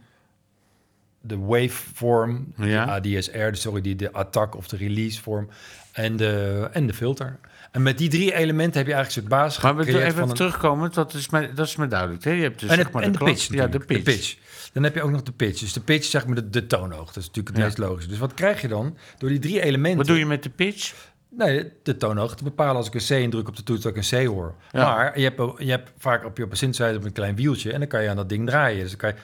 [1.22, 3.00] de waveform, Ja.
[3.00, 5.50] de ADSR, de- sorry, die, de attack of de release vorm
[5.92, 7.40] en de, en de filter.
[7.72, 10.36] En met die drie elementen heb je eigenlijk soort basis Maar we even van een-
[10.36, 12.24] terugkomen, dat is me, dat is me duidelijk.
[12.24, 12.32] Hè?
[12.32, 14.04] Je hebt dus en, zeg het, maar en de, pitch Ja, de natuurlijk.
[14.04, 14.36] pitch.
[14.74, 15.60] Dan heb je ook nog de pitch.
[15.60, 17.14] Dus de pitch is zeg maar de, de toonhoogte.
[17.14, 17.64] Dat is natuurlijk het Ja.
[17.64, 18.10] meest logische.
[18.10, 18.98] Dus wat krijg je dan?
[19.18, 19.98] Door die drie elementen...
[19.98, 20.94] Wat doe je met de pitch?
[21.30, 23.96] Nee, de, de toonhoogte te bepalen als ik een C indruk op de toets dat
[23.96, 24.56] ik een C hoor.
[24.72, 24.94] Ja.
[24.96, 27.72] Maar je hebt, je hebt vaak op je op een synthesizer op een klein wieltje...
[27.74, 28.80] en dan kan je aan dat ding draaien.
[28.82, 29.16] Dus dan kan je...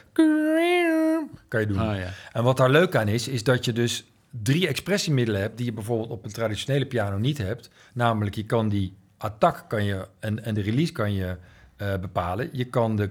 [1.48, 1.78] Kan je doen.
[1.78, 2.10] Ah, ja.
[2.32, 5.56] En wat daar leuk aan is, is dat je dus drie expressiemiddelen hebt...
[5.56, 7.70] die je bijvoorbeeld op een traditionele piano niet hebt.
[7.92, 11.36] Namelijk, je kan die attack kan je, en, en de release kan je
[11.76, 12.48] eh, bepalen.
[12.52, 13.10] Je kan de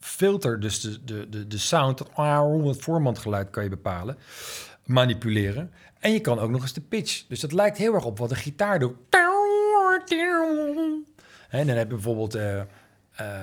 [0.00, 4.18] filter, dus de, de, de, de sound, dat, het voormandgeluid kan je bepalen,
[4.84, 5.72] manipuleren.
[5.98, 7.24] En je kan ook nog eens de pitch.
[7.28, 8.96] Dus dat lijkt heel erg op wat een gitaar doet.
[11.48, 12.66] En dan heb je bijvoorbeeld eh, eh,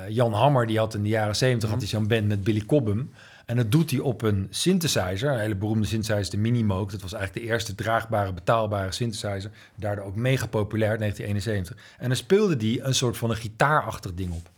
[0.07, 3.09] Jan Hammer, die had in de jaren 70 had hij zo'n band met Billy Cobham.
[3.45, 6.91] En dat doet hij op een synthesizer, een hele beroemde synthesizer, de Minimoog.
[6.91, 9.51] Dat was eigenlijk de eerste draagbare, betaalbare synthesizer.
[9.75, 11.97] Daardoor ook mega populair in 1971.
[11.97, 14.51] En dan speelde die een soort van een gitaarachtig ding op.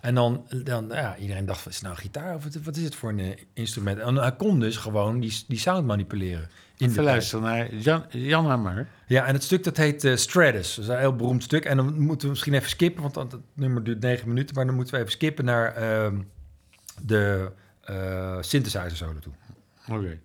[0.00, 2.84] En dan, dan ja, iedereen dacht, is het nou een gitaar of wat, wat is
[2.84, 3.98] het voor een eh, instrument?
[3.98, 6.48] En hij kon dus gewoon die, die sound manipuleren.
[6.76, 8.88] In Even luisteren naar Jan, Jan Hammer.
[9.06, 10.74] ja, en het stuk dat heet eh, Stratus.
[10.74, 11.64] Dat is een heel beroemd stuk.
[11.64, 14.54] En dan moeten we misschien even skippen, want dat, nummer duurt negen minuten.
[14.54, 16.20] Maar dan moeten we even skippen naar ehm,
[17.02, 17.50] de
[18.40, 19.32] synthesizer solo toe.
[19.88, 20.18] Oké.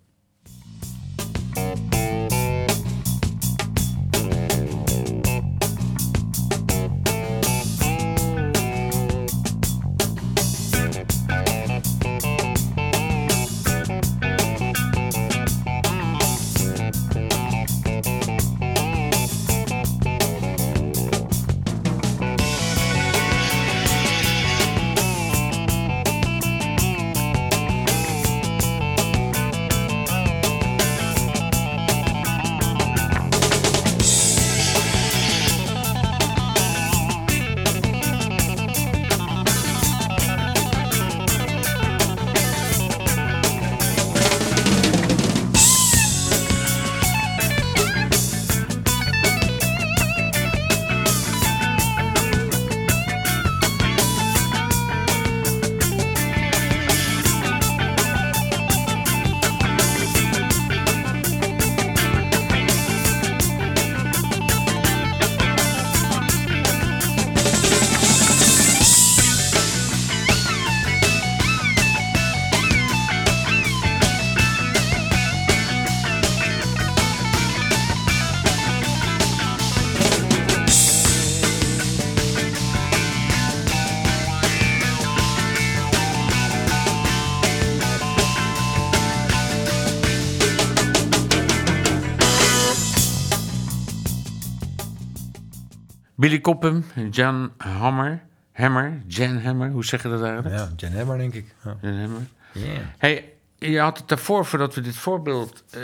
[96.21, 98.21] Billy Copham, Jan Hammer,
[98.53, 100.55] Hammer, Jan Hammer, hoe zeg je dat eigenlijk?
[100.55, 101.45] Ja, Jan Hammer, denk ik.
[101.63, 101.75] Ja.
[101.81, 102.21] Jan Hammer.
[102.51, 102.67] Yeah.
[102.97, 105.79] Hey, je had het daarvoor, voordat we dit voorbeeld eh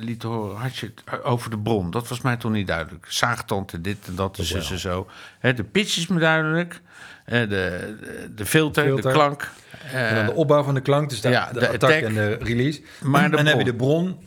[0.00, 1.90] lieten horen, had je het over de bron.
[1.90, 3.06] Dat was mij toch niet duidelijk.
[3.08, 5.06] Zaagtand en dit en dat en zus en zo.
[5.40, 6.80] De pitch is me duidelijk.
[7.24, 9.04] Eh, de, de, de filter, Filter.
[9.10, 9.50] de klank.
[9.92, 12.02] Eh, En dan de opbouw van de klank, dus de, ja, de, de attack, attack.
[12.02, 12.82] en de release.
[13.02, 14.18] Maar en dan heb je de bron.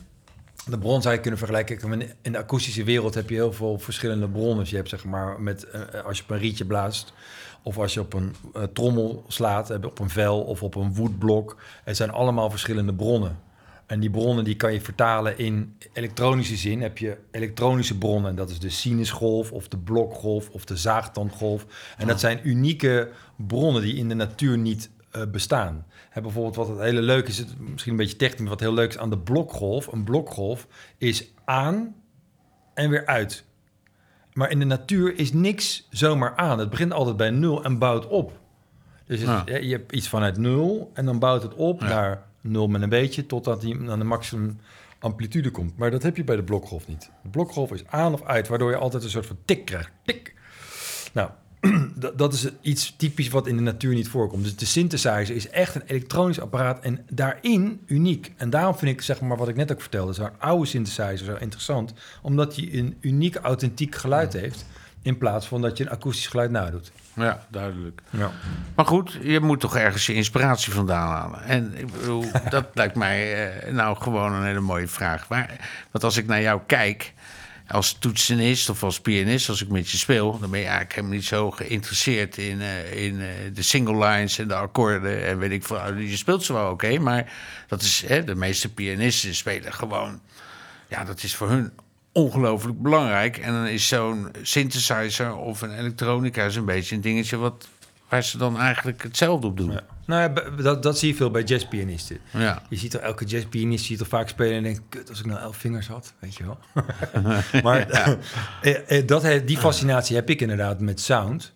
[0.69, 2.01] De bron zou je kunnen vergelijken.
[2.21, 4.57] In de akoestische wereld heb je heel veel verschillende bronnen.
[4.57, 7.13] Dus je hebt zeg maar, met, eh, als je op een rietje blaast...
[7.63, 11.57] of als je op een eh, trommel slaat, op een vel of op een woodblok.
[11.83, 13.39] Het zijn allemaal verschillende bronnen.
[13.85, 16.81] En die bronnen die kan je vertalen in elektronische zin.
[16.81, 18.35] Heb je elektronische bronnen.
[18.35, 21.65] Dat is de sinusgolf of de blokgolf of de zaagtandgolf.
[21.97, 25.85] En dat zijn unieke bronnen die in de natuur niet eh, bestaan.
[26.17, 28.73] Hè, bijvoorbeeld wat het hele leuk is, het, misschien een beetje technisch, maar wat heel
[28.73, 29.87] leuk is aan de blokgolf.
[29.87, 31.95] Een blokgolf is aan
[32.73, 33.43] en weer uit.
[34.33, 36.59] Maar in de natuur is niks zomaar aan.
[36.59, 38.39] Het begint altijd bij nul en bouwt op.
[39.05, 39.41] Dus het- Ja.
[39.45, 41.87] hè, je hebt iets vanuit nul en dan bouwt het op Ja.
[41.87, 44.59] naar nul met een beetje, totdat hij aan de maximum
[44.99, 45.77] amplitude komt.
[45.77, 47.09] Maar dat heb je bij de blokgolf niet.
[47.23, 49.91] De blokgolf is aan of uit, waardoor je altijd een soort van tik krijgt.
[50.05, 50.33] Tik.
[51.13, 51.29] Nou,
[51.95, 54.43] dat, dat is iets typisch wat in de natuur niet voorkomt.
[54.43, 58.31] Dus de synthesizer is echt een elektronisch apparaat en daarin uniek.
[58.37, 61.35] En daarom vind ik, zeg maar, wat ik net ook vertelde, zo'n oude synthesizer zo
[61.39, 64.65] interessant, omdat hij een uniek, authentiek geluid heeft,
[65.01, 66.91] in plaats van dat je een akoestisch geluid nadoet.
[67.13, 68.01] Ja, duidelijk.
[68.09, 68.31] Ja.
[68.75, 71.43] Maar goed, je moet toch ergens je inspiratie vandaan halen.
[71.43, 75.29] En ik bedoel, dat lijkt mij eh, nou gewoon een hele mooie vraag.
[75.29, 77.13] Maar, want als ik naar jou kijk,
[77.67, 81.15] als toetsenist of als pianist, als ik met je speel, dan ben je eigenlijk helemaal
[81.15, 85.25] niet zo geïnteresseerd in, eh, in eh, de single lines en de akkoorden.
[85.25, 85.93] En weet ik veel.
[85.93, 87.33] Je speelt ze wel oké, maar
[87.67, 90.21] dat is, hè, de meeste pianisten spelen gewoon.
[90.87, 91.71] Ja, dat is voor hun
[92.11, 93.37] ongelooflijk belangrijk.
[93.37, 97.67] En dan is zo'n synthesizer of een elektronica een beetje een dingetje wat,
[98.09, 99.71] waar ze dan eigenlijk hetzelfde op doen.
[99.71, 99.81] Ja.
[100.05, 102.17] Nou ja, dat, dat zie je veel bij jazzpianisten.
[102.31, 102.61] Ja.
[102.69, 105.25] Je ziet toch elke jazzpianist zie je toch vaak spelen en denkt, kut, als ik
[105.25, 106.57] nou elf vingers had, weet je wel.
[107.63, 107.89] maar
[108.61, 111.51] eh, eh, dat, die fascinatie heb ik inderdaad met sound.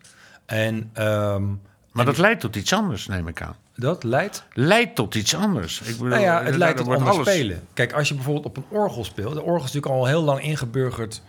[0.46, 1.44] En ehm,
[1.92, 3.56] Maar dat leidt tot iets anders, neem ik aan.
[3.76, 5.80] dat leidt Leidt tot iets anders.
[5.80, 7.62] Ik bedoel, Nou ja, het daar tot anders alles- spelen.
[7.74, 9.34] Kijk, als je bijvoorbeeld op een orgel speelt...
[9.34, 11.22] de orgel is natuurlijk al heel lang ingeburgerd...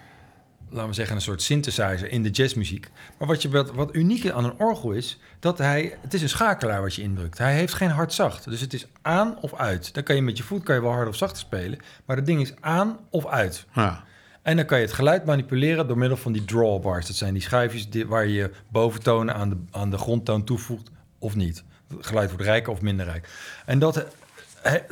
[0.73, 2.89] laten we zeggen, een soort synthesizer in de jazzmuziek.
[3.17, 5.19] Maar wat, je, wat, wat uniek aan een orgel is...
[5.39, 5.97] dat hij...
[6.01, 7.38] het is een schakelaar wat je indrukt.
[7.38, 8.49] Hij heeft geen hard-zacht.
[8.49, 9.93] Dus het is aan of uit.
[9.93, 11.79] Dan kan je met je voet kan je wel hard of zacht spelen...
[12.05, 13.65] maar het ding is aan of uit.
[13.73, 14.03] Ja.
[14.41, 17.07] En dan kan je het geluid manipuleren door middel van die drawbars.
[17.07, 21.36] Dat zijn die schijfjes die, waar je boventonen aan de, aan de grondtoon toevoegt of
[21.36, 21.63] niet.
[21.88, 23.29] Het geluid wordt rijker of minder rijk.
[23.65, 24.05] En dat,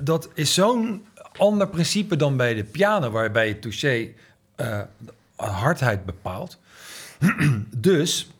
[0.03, 1.05] dat is zo'n
[1.37, 4.07] ander principe dan bij de piano, waarbij je touché
[4.55, 4.81] eh,
[5.49, 6.59] hardheid bepaalt.
[7.77, 8.31] dus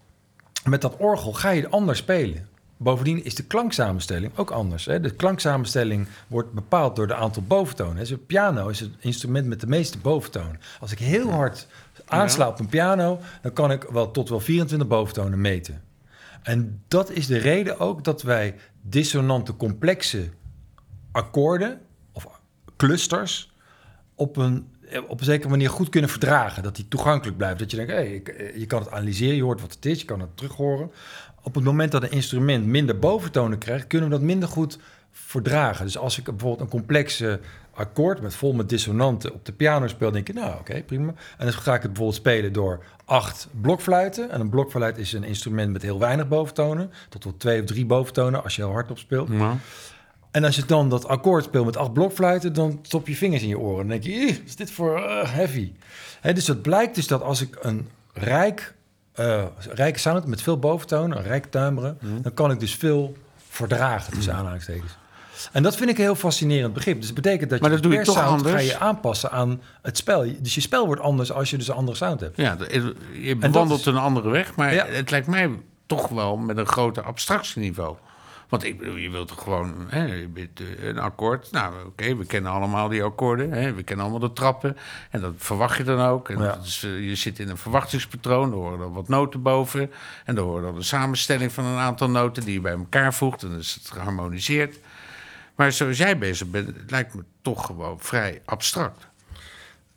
[0.66, 2.50] met dat orgel ga je anders spelen.
[2.78, 4.86] Bovendien is de klanksamenstelling ook anders.
[4.86, 5.00] Hè?
[5.00, 7.96] De klanksamenstelling wordt bepaald door de aantal boventonen.
[7.96, 10.60] Dus een piano is het instrument met de meeste boventonen.
[10.80, 11.68] Als ik heel hard
[12.06, 15.82] aansla op een piano, dan kan ik wel tot wel 24 boventonen meten.
[16.44, 20.30] En dat is de reden ook dat wij dissonante, complexe
[21.12, 21.80] akkoorden
[22.12, 22.28] of
[22.78, 23.54] clusters
[24.16, 24.68] op een,
[25.08, 26.64] op een zekere manier goed kunnen verdragen.
[26.64, 27.60] Dat die toegankelijk blijft.
[27.60, 27.92] Dat je denkt,
[28.36, 30.92] eh, je kan het analyseren, je hoort wat het is, je kan het terug horen.
[31.44, 34.80] Op het moment dat een instrument minder boventonen krijgt, kunnen we dat minder goed
[35.12, 35.86] verdragen.
[35.86, 37.40] Dus als ik bijvoorbeeld een complexe
[37.74, 41.14] akkoord met vol met dissonanten op de piano speel, denk ik, nou oké, prima.
[41.38, 44.30] En dan ga ik het bijvoorbeeld spelen door acht blokfluiten.
[44.30, 47.86] En een blokfluit is een instrument met heel weinig boventonen, tot wel twee of drie
[47.86, 49.30] boventonen als je heel hard op speelt.
[50.32, 53.48] En als je dan dat akkoord speelt met acht blokfluiten, dan stop je vingers in
[53.48, 53.78] je oren.
[53.78, 55.72] Dan denk je, "Ih, wat is dit voor eh, heavy?
[56.34, 58.74] Dus het blijkt dus dat als ik een rijk,
[59.14, 63.16] eh rijke sound met veel boventonen, een rijk timbre, dan kan ik dus veel
[63.50, 64.98] verdragen tussen aanhalingstekens.
[65.52, 66.96] En dat vind ik een heel fascinerend begrip.
[66.98, 68.54] Dus het betekent dat Maar je dat doe je toch anders?
[68.54, 70.26] ga je aanpassen aan het spel.
[70.40, 72.38] Dus je spel wordt anders als je dus een andere sound hebt.
[72.38, 74.86] Ja, de- je dat bewandelt is- een andere weg, maar Ja.
[74.86, 75.50] het lijkt mij
[75.86, 77.96] toch wel met een groter abstractieniveau.
[78.52, 80.48] Want ik bedoel, je wilt toch gewoon hè, eh,
[80.80, 81.52] een akkoord.
[81.52, 83.52] Nou, oké, we kennen allemaal die akkoorden.
[83.52, 84.78] Hè, we kennen allemaal de trappen.
[85.10, 86.30] En dat verwacht je dan ook.
[86.30, 86.44] En Ja.
[86.56, 88.50] dat is, eh, je zit in een verwachtingspatroon.
[88.52, 89.92] Er horen dan wat noten boven.
[90.26, 93.44] En er hoort dan een samenstelling van een aantal noten die je bij elkaar voegt.
[93.44, 94.80] En dan is het geharmoniseerd.
[95.56, 99.08] Maar zoals jij bezig bent, lijkt me toch gewoon vrij abstract.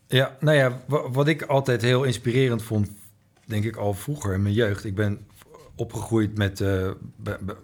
[0.07, 2.89] Ja, nou ja, wa- wat ik altijd heel inspirerend vond,
[3.45, 4.85] denk ik al vroeger in mijn jeugd.
[4.85, 5.27] Ik ben
[5.75, 6.91] opgegroeid met, eh,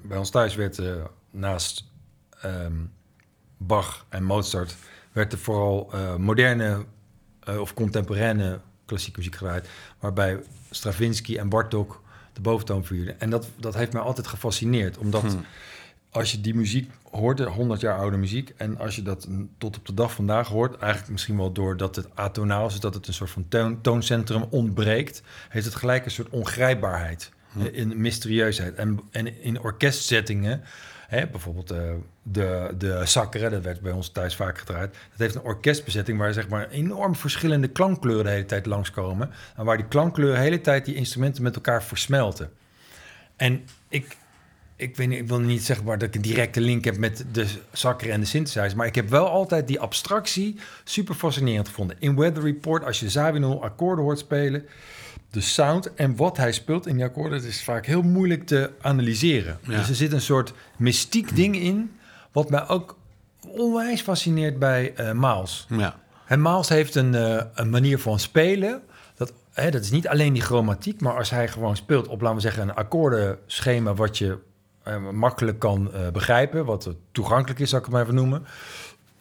[0.03, 0.95] bij, ons thuis werd eh,
[1.31, 1.85] naast
[2.43, 2.75] ehm,
[3.57, 4.77] Bach en Mozart,
[5.13, 6.85] werd er vooral eh, moderne
[7.59, 9.69] of contemporaine klassieke muziek gedraaid,
[9.99, 13.21] waarbij Stravinsky en Bartok de boventoon vierden.
[13.21, 15.45] En dat, dat heeft mij altijd gefascineerd, omdat Hmm.
[16.11, 19.77] als je die muziek hoort, de 100 jaar oude muziek, en als je dat tot
[19.77, 23.15] op de dag vandaag hoort, eigenlijk misschien wel doordat het atonaal is, dat het een
[23.15, 27.31] soort van toon, tooncentrum ontbreekt, heeft het gelijk een soort ongrijpbaarheid,
[27.73, 28.75] in mysterieusheid.
[28.75, 30.63] En, en in orkestzettingen,
[31.09, 31.79] hè, bijvoorbeeld eh,
[32.23, 36.49] de, de dat werd bij ons thuis vaak gedraaid, dat heeft een orkestbezetting waar zeg
[36.49, 40.85] maar enorm verschillende klankkleuren de hele tijd langskomen, en waar die klankkleuren de hele tijd
[40.85, 42.51] die instrumenten met elkaar versmelten.
[43.37, 44.17] En ik,
[44.77, 47.25] ik, weet niet, ik wil niet zeggen maar dat ik een directe link heb met
[47.33, 48.77] de zakker en de synthesizer.
[48.77, 51.97] Maar ik heb wel altijd die abstractie super fascinerend gevonden.
[51.99, 54.67] In Weather Report, als je Zawinul akkoorden hoort spelen...
[55.31, 57.39] de sound en wat hij speelt in die akkoorden...
[57.39, 59.59] dat is vaak heel moeilijk te analyseren.
[59.63, 59.77] Ja.
[59.77, 61.93] Dus er zit een soort mystiek ding in...
[62.33, 62.97] wat mij ook
[63.41, 65.67] onwijs fascineert bij Miles.
[65.69, 65.99] Ja.
[66.31, 68.83] En Miles heeft een, eh, een manier van spelen.
[69.15, 72.37] Dat, hè, dat is niet alleen die chromatiek, maar als hij gewoon speelt op, laten
[72.37, 74.39] we zeggen, een akkoordenschema wat je
[74.83, 78.45] eh, makkelijk kan begrijpen, wat toegankelijk is, zal ik het maar even noemen.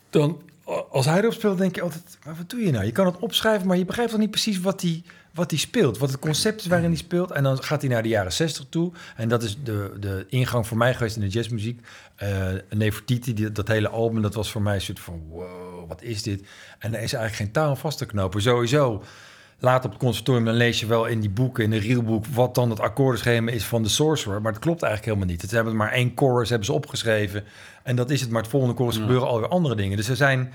[0.09, 0.41] Dan,
[0.89, 2.85] als hij erop speelt, denk je altijd, maar wat doe je nou?
[2.85, 5.97] Je kan het opschrijven, maar je begrijpt toch niet precies wat hij, wat hij speelt,
[5.97, 7.31] wat het concept is waarin hij speelt.
[7.31, 8.91] En dan gaat hij naar de jaren 60 toe.
[9.15, 11.81] En dat is de, de ingang voor mij geweest in de jazzmuziek.
[12.15, 16.01] Eh Nefertiti, die, dat hele album, dat was voor mij een soort van, wow, wat
[16.01, 16.43] is dit?
[16.79, 18.41] En er is eigenlijk geen taal vast te knopen.
[18.41, 19.03] Sowieso,
[19.59, 22.55] later op het conservatorium, dan lees je wel in die boeken, in de reelboek, wat
[22.55, 24.41] dan het akkoordenschema is van de Sorcerer.
[24.41, 25.41] Maar dat klopt eigenlijk helemaal niet.
[25.41, 27.43] Het hebben maar één chorus, hebben ze opgeschreven.
[27.83, 29.97] En dat is het, maar het volgende chorus gebeuren alweer andere dingen.
[29.97, 30.53] Dus er zijn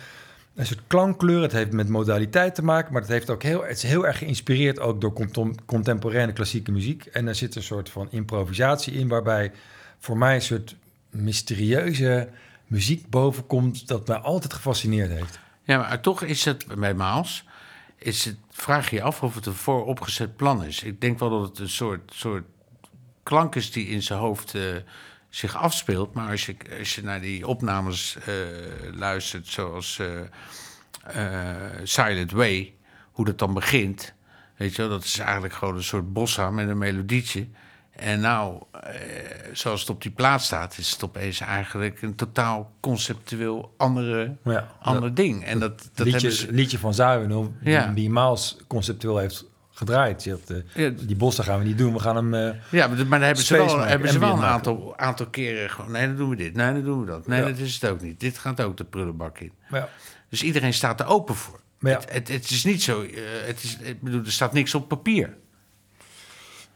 [0.55, 1.43] een soort klankkleur.
[1.43, 4.19] Het heeft met modaliteit te maken, maar het, heeft ook heel, het is heel erg
[4.19, 7.05] geïnspireerd ook door contem- contemporaine klassieke muziek.
[7.05, 9.53] En er zit een soort van improvisatie in, waarbij
[9.99, 10.77] voor mij een soort
[11.11, 12.29] mysterieuze
[12.67, 15.39] muziek bovenkomt dat mij altijd gefascineerd heeft.
[15.63, 17.45] Ja, maar toch is het bij Maals.
[17.97, 20.83] Is het, vraag je je af of het een vooropgezet plan is.
[20.83, 22.45] Ik denk wel dat het een soort, soort
[23.23, 24.63] klank is die in zijn hoofd eh,
[25.35, 26.15] zich afspeelt.
[26.15, 28.35] Maar als je, als je naar die opnames eh,
[28.93, 30.21] luistert, zoals eh,
[31.05, 32.75] eh, Silent Way,
[33.13, 34.15] hoe dat dan begint.
[34.57, 37.47] Weet je wel, dat is eigenlijk gewoon een soort bossa met een melodietje.
[37.91, 38.91] En nou, eh,
[39.53, 44.69] zoals het op die plaat staat, is het opeens eigenlijk een totaal conceptueel andere, Ja,
[44.81, 45.45] ander ding.
[45.45, 47.87] En dat, dat liedje, hebben ze, liedje van Zuilen, Ja.
[47.87, 49.45] die, Maals conceptueel heeft
[49.75, 50.25] gedraaid.
[50.25, 50.91] Je hebt, eh, Ja.
[51.03, 52.35] Die bossen gaan we niet doen, we gaan hem...
[52.35, 55.71] eh, Ja, maar, maar daar hebben ze wel, hebben ze wel een aantal, aantal keren
[55.71, 55.91] gewoon...
[55.91, 56.55] Nee, dan doen we dit.
[56.55, 57.27] Nee, dan doen we dat.
[57.27, 57.49] Nee, Ja.
[57.49, 58.21] dat is het ook niet.
[58.21, 59.53] Dit gaat ook de prullenbak in.
[59.71, 59.89] ja.
[60.29, 61.61] Dus iedereen staat er open voor.
[61.79, 61.99] Maar ja.
[61.99, 63.03] Het, het, het is niet zo...
[63.03, 65.37] eh, het is, ik bedoel, er staat niks op papier.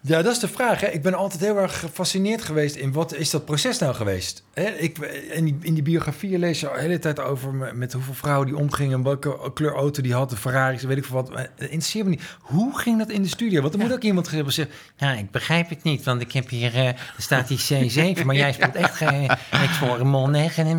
[0.00, 0.80] Ja, dat is de vraag.
[0.80, 0.86] Hè.
[0.86, 4.44] Ik ben altijd heel erg gefascineerd geweest in wat is dat proces nou geweest.
[4.54, 4.98] Hè, ik,
[5.32, 8.46] in, die, in die biografieën lees je de hele tijd over me- met hoeveel vrouwen
[8.46, 11.48] die omgingen, welke kleur auto die had, de Ferraris, weet ik veel wat.
[11.58, 12.22] Interesseert me niet.
[12.40, 13.60] Hoe ging dat in de studio?
[13.62, 16.48] Want er moet ook iemand hebben zeggen, Ja, ik begrijp het niet, want ik heb
[16.48, 17.58] hier, eh, er staat die
[18.20, 20.78] C7, maar jij speelt echt geen, ik voor een mol 9.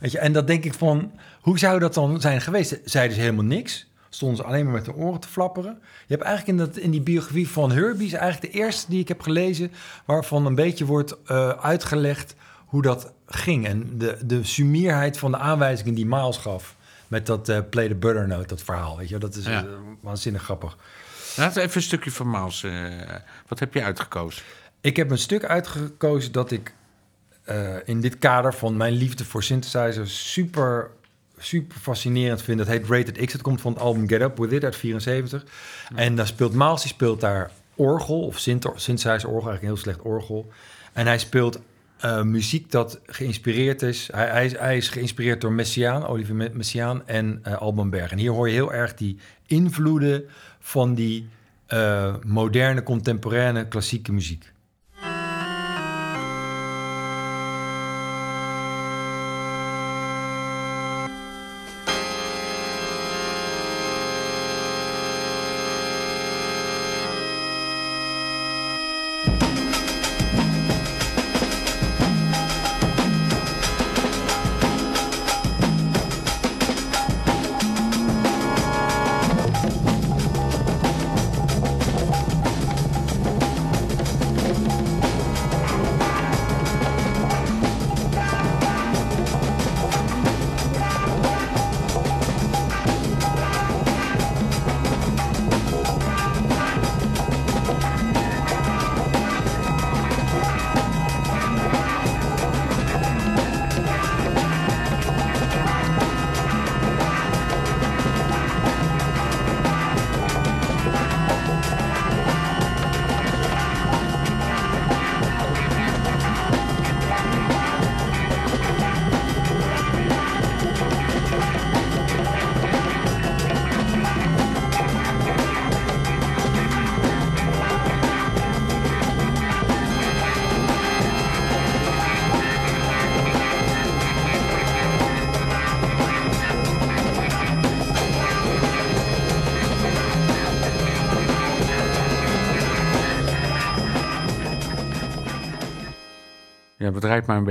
[0.00, 2.78] weet je, en dat denk ik van, hoe zou dat dan zijn geweest?
[2.84, 3.90] Zeiden ze helemaal niks?
[4.14, 5.78] Stonden ze alleen maar met de oren te flapperen?
[6.06, 9.00] Je hebt eigenlijk in, dat, in die biografie van Herbie, is eigenlijk de eerste die
[9.00, 9.72] ik heb gelezen,
[10.04, 12.34] waarvan een beetje wordt eh, uitgelegd
[12.66, 13.66] hoe dat ging.
[13.66, 16.76] En de, de sumierheid van de aanwijzingen die Miles gaf.
[17.08, 18.96] Met dat eh, Play the Butter Note, dat verhaal.
[18.96, 19.62] Weet je, dat is Ja.
[19.62, 19.68] eh,
[20.00, 20.76] waanzinnig grappig.
[21.36, 22.70] Laten we even een stukje van eh,
[23.48, 24.42] wat heb je uitgekozen?
[24.80, 26.74] Ik heb een stuk uitgekozen dat ik
[27.84, 30.90] in dit kader van mijn liefde voor synthesizers super,
[31.44, 32.58] super fascinerend vind.
[32.58, 33.32] Dat heet Rated X.
[33.32, 35.44] Het komt van het album Get Up With It uit 74.
[35.94, 39.76] En daar speelt Miles, die speelt daar orgel of synth synthesizer orgel, eigenlijk een heel
[39.76, 40.50] slecht orgel.
[40.92, 41.60] En hij speelt
[42.00, 44.08] eh, muziek dat geïnspireerd is.
[44.12, 48.10] Hij, is- hij is geïnspireerd door Messiaen, Olivier Me- Messiaen en eh Alban Berg.
[48.10, 50.24] En hier hoor je heel erg die invloeden
[50.60, 51.28] van die
[51.66, 54.51] eh, moderne, contemporaine, klassieke muziek.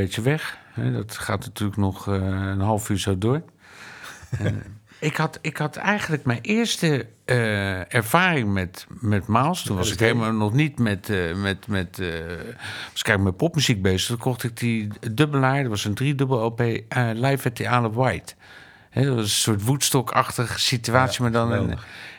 [0.04, 0.58] Beetje weg.
[0.76, 3.42] Dat gaat natuurlijk nog eh, een half uur zo door.
[4.40, 4.46] Eh,
[5.00, 9.64] ik, had, ik had eigenlijk mijn eerste eh, ervaring met, met Maals.
[9.64, 12.08] Toen was ik helemaal nog niet met, eh, met, met, eh,
[12.92, 14.08] was ik met popmuziek bezig.
[14.08, 16.78] Toen kocht ik die dubbelaar, dat was een driedubbel eh,
[17.14, 18.36] live at the Isle of Wight.
[18.94, 21.22] Dat was een soort Woodstock-achtige situatie.
[21.22, 21.78] maar dan een,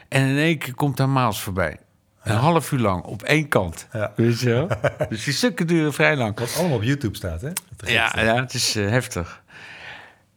[0.09, 1.79] en in één keer komt daar Maals voorbij.
[2.23, 3.87] Een half uur lang, op één kant.
[3.93, 4.13] Ja.
[4.17, 4.69] Weet je wel?
[5.09, 6.39] dus die stukken duren vrij lang.
[6.39, 7.51] Wat allemaal op YouTube staat, hè?
[7.77, 9.43] Ja, ja het is eh, heftig.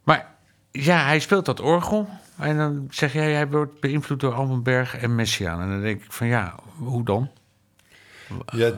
[0.03, 0.35] Maar
[0.71, 2.09] ja, hij speelt dat orgel.
[2.37, 5.61] En dan zeg jij, hij wordt beïnvloed door Almenberg en Messiaen.
[5.61, 7.31] En dan denk ik van ja, hoe dan?
[8.45, 8.71] Ja,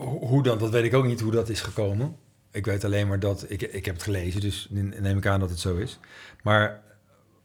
[0.00, 0.58] hoe dan?
[0.58, 2.16] Dat weet ik ook niet hoe dat is gekomen.
[2.50, 3.44] Ik weet alleen maar dat...
[3.48, 5.98] Ik, ik heb het gelezen, dus neem ik aan dat het zo is.
[6.42, 6.80] Maar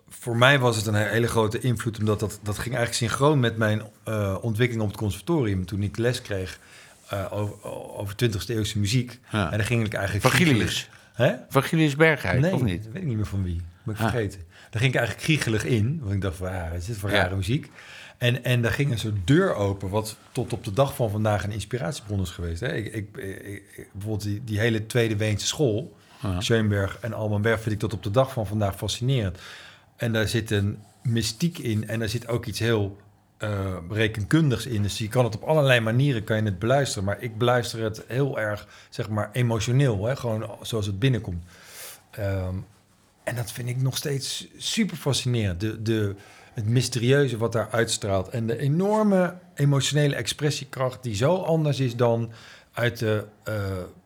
[0.10, 2.00] voor mij was het een hele grote invloed...
[2.00, 5.66] omdat dat, dat ging eigenlijk synchroon met mijn eh, ontwikkeling op het conservatorium...
[5.66, 6.60] toen ik les kreeg
[7.10, 7.64] eh, over,
[7.98, 9.20] over 20e eeuwse muziek.
[9.32, 9.52] Ja.
[9.52, 10.26] En dan ging ik eigenlijk...
[10.26, 10.90] Vagilius.
[11.50, 12.86] Vagilius Bergheid, Nee, of niet?
[12.86, 13.62] weet ik niet meer van wie.
[13.84, 14.10] Ben ik Ah.
[14.10, 14.40] vergeten.
[14.70, 16.00] Daar ging ik eigenlijk kriegelig in.
[16.02, 17.16] Want ik dacht van, wat is dit voor Ja.
[17.22, 17.72] rare muziek?
[18.18, 19.90] En, en daar ging een soort deur open...
[19.90, 22.60] wat tot op de dag van vandaag een inspiratiebron is geweest.
[22.60, 22.74] Hè?
[22.76, 23.12] Ik, ik,
[23.92, 25.98] bijvoorbeeld die, die hele Tweede Weense school...
[26.22, 26.42] Ja.
[26.42, 29.38] Schoenberg en Almenberg vind ik tot op de dag van vandaag fascinerend.
[30.00, 32.98] En daar zit een mystiek in en daar zit ook iets heel
[33.38, 34.82] eh, rekenkundigs in.
[34.82, 37.04] Dus je kan het op allerlei manieren kan je het beluisteren.
[37.04, 40.06] Maar ik beluister het heel erg, zeg maar, emotioneel.
[40.06, 40.16] Hè?
[40.16, 41.44] Gewoon zoals het binnenkomt.
[42.12, 42.56] Ehm,
[43.24, 45.60] en dat vind ik nog steeds super fascinerend.
[45.60, 46.16] De, de,
[46.54, 48.30] het mysterieuze wat daar uitstraalt.
[48.30, 52.32] En de enorme emotionele expressiekracht die zo anders is dan
[52.74, 53.54] uit de eh,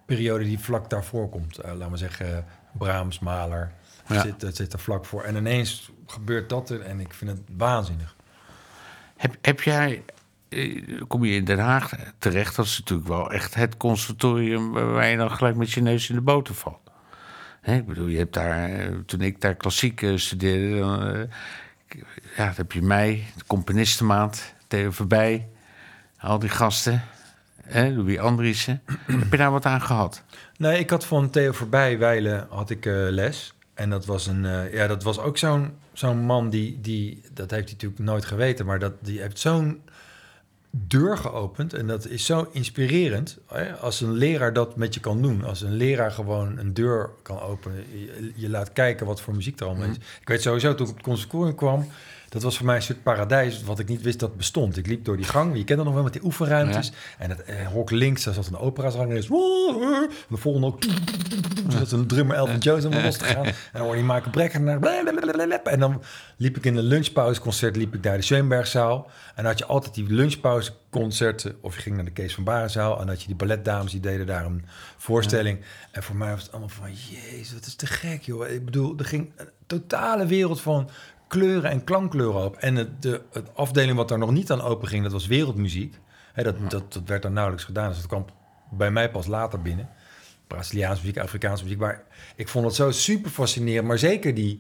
[0.06, 1.58] periode die vlak daarvoor komt.
[1.58, 2.46] Eh, laten we zeggen,
[2.78, 3.72] Brahms, Mahler.
[4.08, 4.24] Dat, Ja.
[4.24, 5.24] zit, dat zit er vlak voor.
[5.24, 8.16] En ineens gebeurt dat er en ik vind het waanzinnig.
[9.18, 10.04] Heb, heb jij,
[10.50, 15.08] eh, kom je in Den Haag terecht, dat is natuurlijk wel echt het conservatorium waar
[15.08, 16.82] je dan gelijk met je neus in de boter valt.
[17.62, 21.22] Hè, ik bedoel, je hebt daar, eh, toen ik daar klassiek studeerde, dan, eh,
[22.38, 25.48] ja, dan heb je mij, de componistenmaand, Theo Verbij,
[26.20, 27.04] al die gasten,
[27.62, 28.82] hè, Louis Andriessen.
[29.08, 30.24] heb je daar wat aan gehad?
[30.58, 33.54] Nee, ik had van Theo Voorbijwijlen had ik les.
[33.74, 37.52] En dat was, een, eh, ja, dat was ook zo'n zo'n man die, die, dat
[37.52, 39.82] heeft hij natuurlijk nooit geweten, maar dat, die heeft zo'n
[40.70, 41.74] deur geopend.
[41.74, 45.44] En dat is zo inspirerend hè, als een leraar dat met je kan doen.
[45.44, 47.84] Als een leraar gewoon een deur kan openen.
[47.92, 49.96] Je, je laat kijken wat voor muziek er allemaal is.
[49.96, 51.88] Ik weet sowieso, toen ik op het conservatorium kwam...
[52.34, 54.78] Dat was voor mij een soort paradijs, wat ik niet wist dat bestond.
[54.78, 56.92] Ik liep door die gang, je kent dat nog wel met die oefenruimtes.
[57.18, 59.16] En het eh, hok links, daar zat een operazanger.
[59.16, 60.82] Dus, en de volgende ook.
[60.82, 63.46] Toen zat een drummer Elvin Jones om los te gaan.
[63.46, 64.68] En dan hoorde je Michael Brecker.
[65.64, 66.02] En dan
[66.38, 69.10] liep ik in een lunchpauzeconcert, liep ik naar de Schoenbergzaal.
[69.28, 71.56] En dan had je altijd die lunchpauzeconcerten.
[71.62, 72.92] Of je ging naar de Kees van Barenzaal.
[72.92, 74.66] En dan had je die balletdames, die deden daar een
[74.98, 75.60] voorstelling.
[75.92, 78.48] En voor mij was het allemaal van, jezus, wat is te gek, joh.
[78.48, 80.90] Ik bedoel, er ging een totale wereld van
[81.34, 82.56] kleuren en klankkleuren op.
[82.56, 86.00] En het, de het afdeling wat daar nog niet aan open ging, dat was wereldmuziek.
[86.36, 87.88] Dat, dat, dat werd daar nauwelijks gedaan.
[87.90, 88.26] Dus dat kwam
[88.72, 89.90] bij mij pas later binnen.
[90.48, 91.80] Braziliaanse muziek, Afrikaanse muziek.
[91.80, 92.04] Maar
[92.36, 93.88] ik vond het zo super fascinerend.
[93.88, 94.60] Maar zeker die,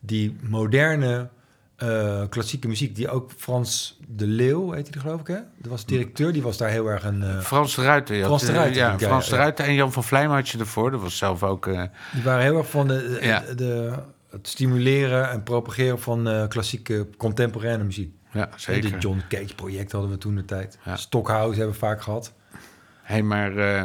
[0.00, 1.28] die moderne
[1.76, 5.38] eh, klassieke muziek, die ook Frans de Leeuw, heet hij geloof ik, hè?
[5.58, 7.42] Dat was directeur, die was daar heel erg een...
[7.42, 8.24] Frans de Ruiter.
[8.24, 9.36] Frans de Ruiter, Ja, Frans de.
[9.36, 10.90] Ruiter en Jan van Vlijm had je ervoor.
[10.90, 11.66] Dat was zelf ook...
[11.66, 13.40] eh, Die waren heel erg van de, de, Ja.
[13.56, 13.94] de-
[14.34, 18.14] het stimuleren en propageren van eh, klassieke contemporaine muziek.
[18.32, 18.98] ja, De zeker.
[18.98, 20.78] John Cage project hadden we toen de tijd.
[20.84, 20.96] Ja.
[20.96, 22.32] Stockhouse hebben we vaak gehad.
[23.02, 23.84] Hé, maar eh,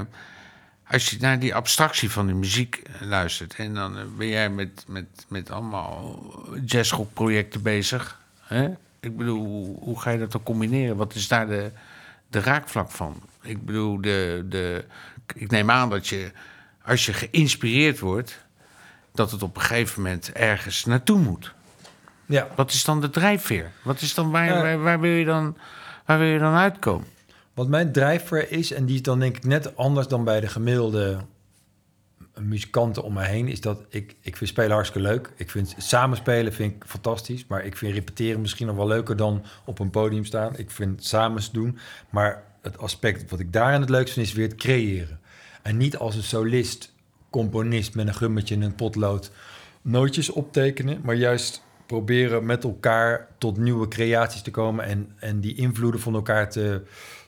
[0.88, 3.56] als je naar die abstractie van de muziek eh, luistert...
[3.56, 6.20] en dan ben jij met, met, met allemaal
[6.66, 8.22] jazzrockprojecten bezig.
[8.40, 8.70] Hè?
[9.00, 10.96] Ik bedoel, hoe, hoe ga je dat dan combineren?
[10.96, 11.72] Wat is daar de,
[12.30, 13.22] de raakvlak van?
[13.42, 14.86] Ik bedoel, de, de,
[15.36, 16.32] ik neem aan dat je,
[16.84, 18.48] als je geïnspireerd wordt...
[19.14, 21.54] dat het op een gegeven moment ergens naartoe moet.
[22.26, 23.72] Ja, Wat is dan de drijfveer?
[23.84, 24.62] Wat is dan, waar, Ja.
[24.62, 25.58] waar, waar wil je dan,
[26.06, 27.08] waar wil je dan uitkomen?
[27.54, 30.48] wat mijn drijfveer is, en die is dan denk ik net anders dan bij de
[30.48, 31.18] gemiddelde
[32.40, 35.32] muzikanten om mij heen, is dat ik, ik vind spelen hartstikke leuk.
[35.36, 39.44] Ik vind samenspelen vind ik fantastisch, maar ik vind repeteren misschien nog wel leuker dan
[39.66, 40.58] op een podium staan.
[40.58, 41.78] Ik vind samen doen,
[42.10, 45.20] maar het aspect wat ik daarin het leukste vind is weer het creëren.
[45.62, 46.94] En niet als een solist,
[47.30, 49.32] componist met een gummetje en een potlood
[49.82, 55.56] nootjes optekenen, maar juist proberen met elkaar tot nieuwe creaties te komen en, en die
[55.56, 56.82] invloeden van elkaar te,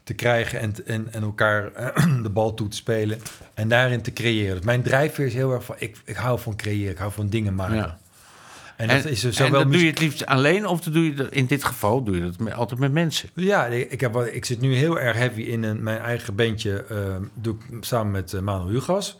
[0.04, 1.72] te krijgen en, en, en elkaar
[2.24, 3.20] de bal toe te spelen
[3.54, 4.56] en daarin te creëren.
[4.56, 7.30] Dus mijn drijfveer is heel erg van, ik, ik hou van creëren, ik hou van
[7.30, 7.76] dingen maken.
[7.76, 7.99] Ja.
[8.76, 11.14] En dat is er en zowel dat doe je het liefst alleen of doe je
[11.14, 13.30] dat, in dit geval doe je dat met, altijd met mensen?
[13.34, 16.84] Ja, ik, heb, ik zit nu heel erg heavy in een, mijn eigen bandje.
[16.84, 19.18] eh, doe ik samen met eh, Manuel Hugas.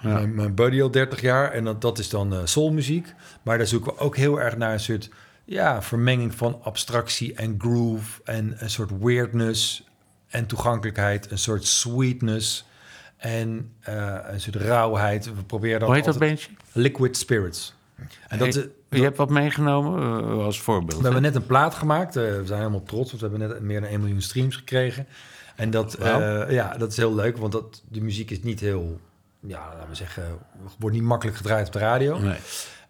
[0.00, 3.14] Mijn, mijn buddy al 30 jaar en dat, dat is dan eh, soulmuziek.
[3.42, 5.10] Maar daar zoeken we ook heel erg naar een soort
[5.44, 9.88] ja, vermenging van abstractie en groove en een soort weirdness
[10.28, 12.68] en toegankelijkheid, een soort sweetness
[13.16, 15.24] en eh, een soort rauwheid.
[15.24, 16.50] We proberen dat Hoe heet dat bandje?
[16.72, 17.74] Liquid Spirits.
[18.28, 20.98] En dat, Hey, je hebt wat meegenomen eh, als voorbeeld.
[20.98, 22.14] we hebben net een plaat gemaakt.
[22.14, 25.06] we zijn helemaal trots, want we hebben net meer dan 1 miljoen streams gekregen.
[25.56, 25.96] En dat,
[26.48, 29.00] ja, dat is heel leuk, want dat, de muziek is niet heel,
[29.40, 30.38] ja, laten we zeggen,
[30.78, 32.18] wordt niet makkelijk gedraaid op de radio.
[32.18, 32.38] Nee.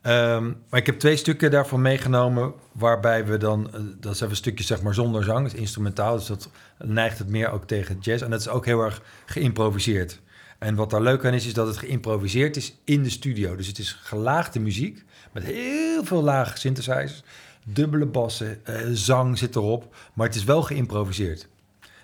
[0.01, 4.31] Ehm, maar ik heb twee stukken daarvan meegenomen, waarbij we dan, eh, dat is even
[4.31, 7.65] een stukje zeg maar zonder zang, dat is instrumentaal, dus dat neigt het meer ook
[7.65, 8.23] tegen jazz.
[8.23, 10.21] En dat is ook heel erg geïmproviseerd.
[10.59, 13.57] En wat daar leuk aan is, is dat het geïmproviseerd is in de studio.
[13.57, 17.23] Dus het is gelaagde muziek met heel veel lage synthesizers,
[17.65, 21.49] dubbele bassen, eh, zang zit erop, maar het is wel geïmproviseerd.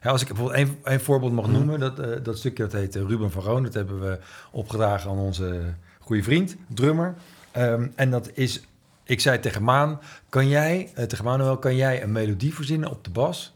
[0.03, 3.03] Als ik bijvoorbeeld een, een voorbeeld mag noemen, dat, eh, dat stukje dat heet eh,
[3.03, 3.63] Ruben van Roon.
[3.63, 4.19] Dat hebben we
[4.51, 5.63] opgedragen aan onze
[5.99, 7.15] goede vriend, drummer.
[7.51, 8.63] Ehm, en dat is,
[9.05, 13.05] ik zei tegen Maan, kan jij, eh, tegen Manuel, kan jij een melodie verzinnen op
[13.05, 13.55] de bas?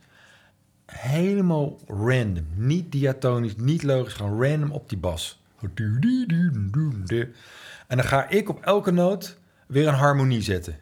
[0.87, 5.43] Helemaal random, niet diatonisch, niet logisch, gewoon random op die bas.
[7.87, 10.77] En dan ga ik op elke noot weer een harmonie zetten.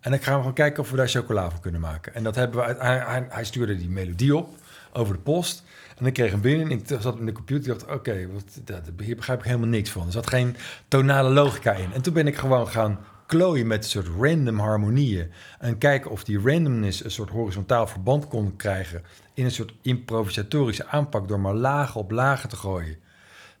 [0.00, 2.14] En dan gaan we gewoon kijken of we daar chocola van kunnen maken.
[2.14, 4.48] En dat hebben we hij, hij stuurde die melodie op
[4.94, 5.62] over de post.
[5.96, 8.28] En ik kreeg hem binnen en ik zat in de computer en dacht, oké,
[8.64, 10.06] dat, hier begrijp ik helemaal niks van.
[10.06, 10.56] Er zat geen
[10.88, 11.92] tonale logica in.
[11.92, 15.30] En toen ben ik gewoon gaan klooien met een soort random harmonieën.
[15.58, 19.02] En kijken of die randomness een soort horizontaal verband kon krijgen...
[19.34, 22.96] in een soort improvisatorische aanpak door maar lagen op lagen te gooien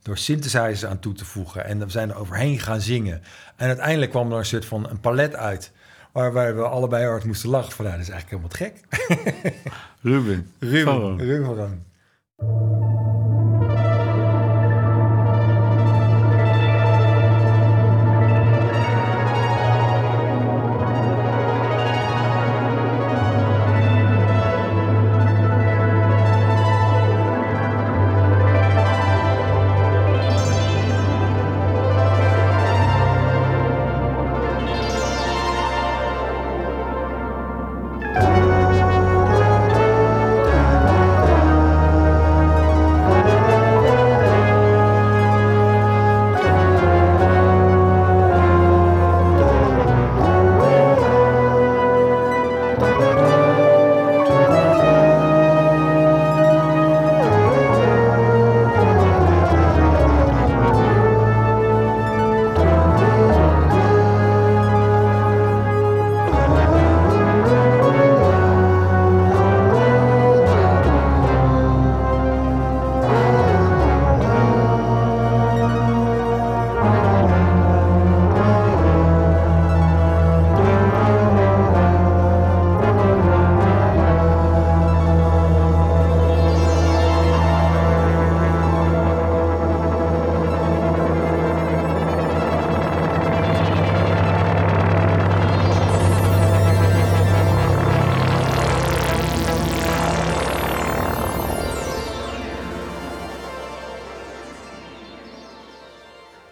[0.04, 1.64] door synthesizers aan toe te voegen.
[1.64, 3.22] En we zijn er overheen gaan zingen.
[3.56, 5.72] En uiteindelijk kwam er een soort van een palet uit...
[6.14, 7.72] waarbij we allebei hard moesten lachen.
[7.72, 9.64] Van, nou, dat is eigenlijk helemaal te gek.
[10.00, 10.50] Ruben.
[10.70, 11.84] Ruben, Van- Ruben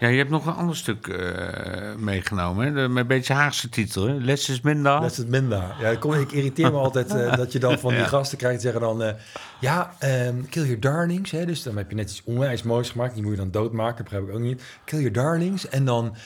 [0.02, 2.66] Ja, je hebt nog een ander stuk eh, meegenomen.
[2.66, 2.72] Hè?
[2.72, 4.06] De, met een beetje Haagse titel.
[4.06, 4.14] Hè?
[4.14, 5.00] Les is minder.
[5.00, 5.74] Dat is het minder.
[5.80, 8.06] Ja, ik, kom, ik irriteer me altijd eh, dat je dan van die Ja.
[8.06, 9.02] gasten krijgt zeggen dan...
[9.02, 9.14] eh,
[9.60, 11.30] ja, ehm, kill your darlings.
[11.30, 13.14] Hè, dus dan heb je net iets onwijs moois gemaakt.
[13.14, 14.62] Die moet je dan doodmaken, begrijp ik ook niet.
[14.84, 15.68] Kill your darlings.
[15.68, 16.16] En dan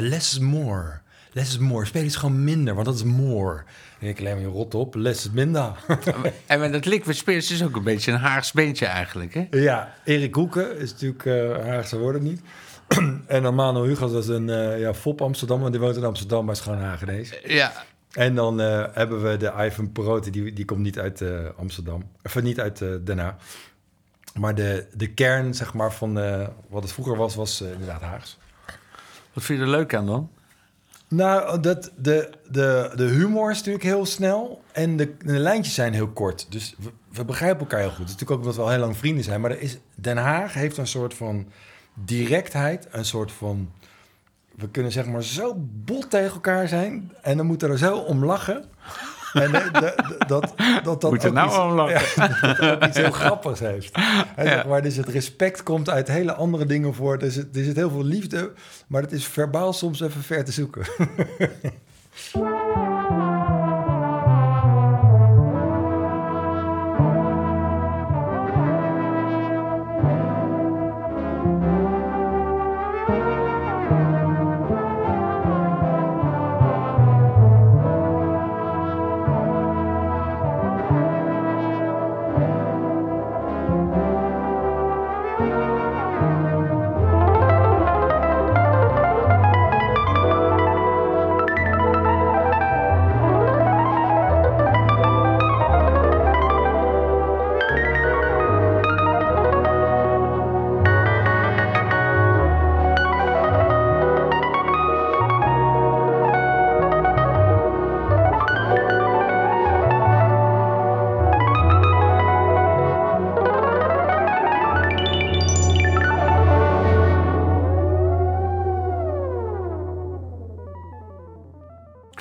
[0.00, 1.00] less is more.
[1.32, 1.84] Less is more.
[1.84, 3.62] Speel iets gewoon minder, want dat is more.
[3.98, 4.94] Denk ik alleen maar, je rot op.
[4.94, 5.72] Less is minder.
[6.46, 9.34] En met dat Liquid Spirits is ook een beetje een Haags beentje eigenlijk.
[9.34, 9.46] Hè?
[9.50, 11.24] ja, Erik Hoeken is natuurlijk
[11.64, 12.40] Haagse woorden niet.
[13.26, 15.60] en dan Manuel Hugo, dat is een eh, ja, fop Amsterdam.
[15.60, 17.32] Want die woont in Amsterdam, maar is gewoon Hagenees.
[17.44, 17.72] Ja.
[18.12, 22.02] En dan eh, hebben we de Ivan Perotti, die, die komt niet uit eh, Amsterdam.
[22.24, 23.34] Of niet uit eh Den Haag.
[24.34, 26.14] Maar de, de kern, zeg maar, van
[26.68, 28.38] wat het vroeger was, was inderdaad Haags.
[29.32, 30.30] Wat vind je er leuk aan dan?
[31.08, 35.92] Nou, dat, de, de, de humor is natuurlijk heel snel en de, de lijntjes zijn
[35.92, 36.46] heel kort.
[36.52, 37.98] Dus we, we begrijpen elkaar heel goed.
[37.98, 39.40] Het is natuurlijk ook omdat we al heel lang vrienden zijn.
[39.40, 41.48] Maar er is, Den Haag heeft een soort van
[42.04, 43.70] directheid, een soort van...
[44.54, 47.96] We kunnen zeg maar zo bot tegen elkaar zijn en dan moeten we er zo
[47.98, 48.64] om lachen.
[49.32, 50.52] En de- de- de- dat,
[50.84, 52.00] dat, dat Moet er nou iets- om lachen?
[52.48, 53.98] Ja, dat ook iets heel grappigs heeft.
[54.36, 57.22] Zeg maar, dus het respect komt uit hele andere dingen voort.
[57.22, 58.52] Er zit, er zit heel veel liefde,
[58.86, 60.86] maar het is verbaal soms even ver te zoeken.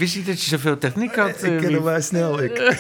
[0.06, 1.30] wist niet dat je zoveel techniek had.
[1.30, 2.42] ik eh, ken hem wel snel.
[2.44, 2.58] Ik.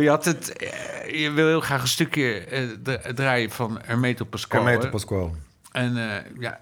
[0.00, 4.24] Je, had het, eh, je wil heel graag een stukje eh, dra- draaien van Hermeto
[4.24, 4.60] Pascal.
[4.62, 4.88] Carmelo hè?
[4.90, 5.36] Pascual.
[5.72, 6.60] En eh, ja,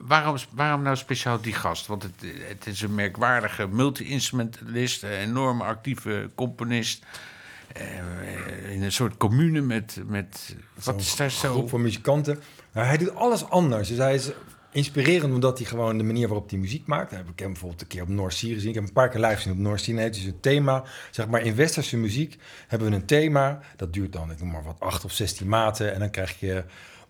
[0.00, 1.86] waarom, waarom nou speciaal die gast?
[1.86, 2.12] Want het,
[2.48, 7.04] het is een merkwaardige multi-instrumentalist, een enorme actieve componist.
[7.72, 11.50] eh, in een soort commune met, met wat is daar zo?
[11.52, 12.40] groep van muzikanten.
[12.72, 13.88] Nou, hij doet alles anders.
[13.88, 14.30] Dus hij is
[14.74, 17.12] inspirerend omdat hij gewoon de manier waarop hij muziek maakt.
[17.12, 18.68] Ik heb hem bijvoorbeeld een keer op North Sea gezien.
[18.68, 19.96] Ik heb een paar keer live gezien op North Sea.
[19.96, 20.84] Heeft dus een thema.
[21.10, 23.60] Zeg maar in westerse muziek hebben we een thema.
[23.76, 25.92] Dat duurt dan, ik noem maar wat, acht of 16 maten.
[25.92, 26.64] En dan krijg je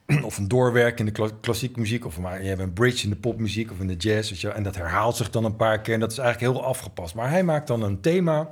[0.23, 2.05] of een doorwerk in de kla- klassieke muziek.
[2.07, 4.31] Of maar je hebt een bridge in de popmuziek of in de jazz.
[4.31, 5.95] Weet je, en dat herhaalt zich dan een paar keer.
[5.95, 7.15] En dat is eigenlijk heel afgepast.
[7.15, 8.49] Maar hij maakt dan een thema.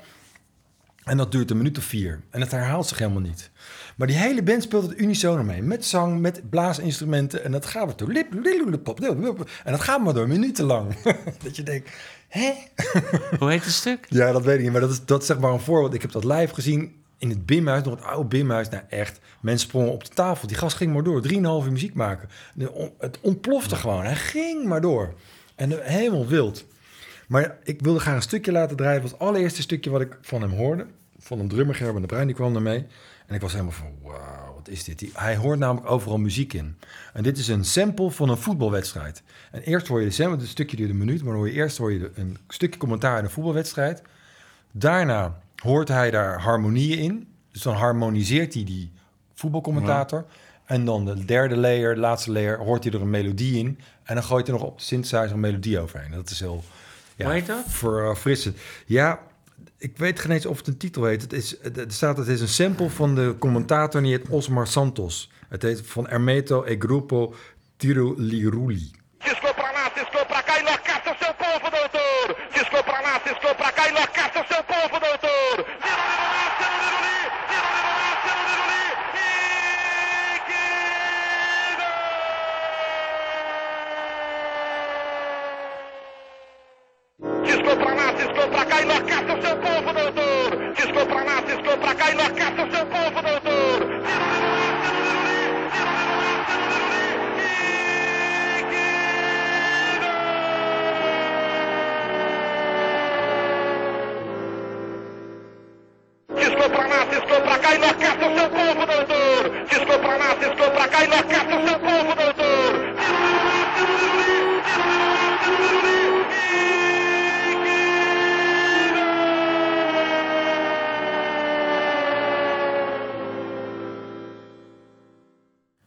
[1.05, 2.21] En dat duurt een minuut of vier.
[2.31, 3.51] En het herhaalt zich helemaal niet.
[3.97, 5.63] Maar die hele band speelt het unisono mee.
[5.63, 7.45] Met zang, met blaasinstrumenten.
[7.45, 8.09] En dat gaat weer door.
[8.09, 9.01] Lip, pop.
[9.01, 10.95] En dat gaat maar door minuten lang.
[11.45, 11.91] dat je denkt,
[12.29, 12.53] hè?
[13.39, 14.07] Hoe heet het stuk?
[14.09, 14.73] Ja, dat weet ik niet.
[14.73, 15.95] Maar dat is, dat is zeg maar een voorbeeld.
[15.95, 17.83] Ik heb dat live gezien in het Bimhuis.
[17.83, 18.69] Nog het oude Bimhuis.
[18.69, 20.49] Nou echt, mensen sprongen op de tafel.
[20.49, 21.23] Die gast ging maar door.
[21.23, 22.29] Drieënhalf uur muziek maken.
[22.99, 24.05] Het ontplofte gewoon.
[24.05, 25.15] Hij ging maar door.
[25.55, 26.65] En eh, helemaal wild.
[27.33, 29.01] Maar ik wilde graag een stukje laten draaien.
[29.01, 30.87] Het was het allereerste stukje wat ik van hem hoorde.
[31.19, 32.87] Van een drummer, Gerben de Bruin, die kwam er mee.
[33.27, 35.05] En ik was helemaal van, wauw, wat is dit?
[35.13, 36.77] Hij hoort namelijk overal muziek in.
[37.13, 39.23] En dit is een sample van een voetbalwedstrijd.
[39.51, 41.23] En eerst hoor je de sample, het stukje duurt een minuut...
[41.23, 44.03] maar dan hoor je eerst hoor je een stukje commentaar in een voetbalwedstrijd.
[44.71, 47.29] Daarna hoort hij daar harmonieën in.
[47.53, 48.93] Dus dan harmoniseert hij die
[49.35, 50.25] voetbalcommentator.
[50.65, 53.79] En dan de derde layer, de laatste layer, hoort hij er een melodie in.
[54.03, 56.11] En dan gooit hij nog op de synthesizer een melodie overheen.
[56.11, 56.65] Dat is heel
[57.17, 57.65] ja, Hoe heet dat?
[57.69, 58.57] verfrissend.
[58.87, 59.21] Ja,
[59.79, 61.23] ik weet geen eens of het een titel heet.
[61.23, 65.31] Het is, er staat, het is een sample van de commentator, die heet Osmar Santos.
[65.49, 67.35] Het heet van Ermeto e Gruppo
[67.77, 68.91] Tiro Liruli.
[69.19, 72.37] Ciscou pra lá, ciscou pra cá e lascaça o seu povo, doutor.
[72.53, 74.52] Ciscou pra lá, ciscou pra cá e lascaça o seu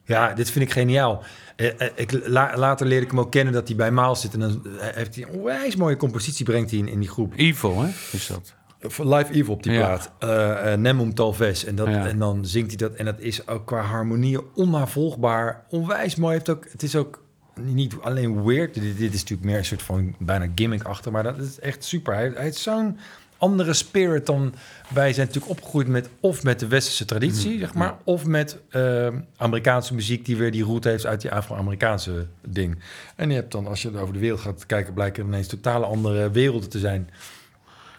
[0.06, 1.24] Ja, dit vind ik geniaal.
[1.56, 4.34] Eh, eh, ik, la- later leerde ik hem ook kennen dat hij bij Maal zit.
[4.34, 7.34] En dan eh, heeft hij een onwijs mooie compositie brengt hij in, in die groep.
[7.36, 7.88] Evil, hè?
[8.12, 8.54] Is dat?
[8.98, 10.00] Live Evil op die Ja.
[10.20, 10.80] plaat.
[10.80, 11.66] Nemum Talves.
[11.66, 12.08] En, dat, Ja.
[12.08, 12.98] en dan zingt hij dat.
[12.98, 15.64] En dat is ook qua harmonie onnavolgbaar.
[15.70, 16.34] Onwijs mooi.
[16.34, 17.24] Heeft ook, het is ook
[17.62, 18.74] niet alleen weird.
[18.74, 21.12] Dit, dit is natuurlijk meer een soort van bijna gimmick achter.
[21.12, 22.14] Maar dat is echt super.
[22.14, 22.98] Hij, hij heeft zo'n
[23.38, 24.54] andere spirit dan...
[24.88, 26.10] Wij zijn natuurlijk opgegroeid met...
[26.20, 27.96] of met de westerse traditie, zeg maar...
[28.04, 29.08] of met eh,
[29.38, 30.26] Amerikaanse muziek...
[30.26, 32.80] die weer die route heeft uit die Afro-Amerikaanse ding.
[33.16, 34.94] En je hebt dan, als je over de wereld gaat kijken...
[34.94, 37.10] blijken ineens totale andere werelden te zijn...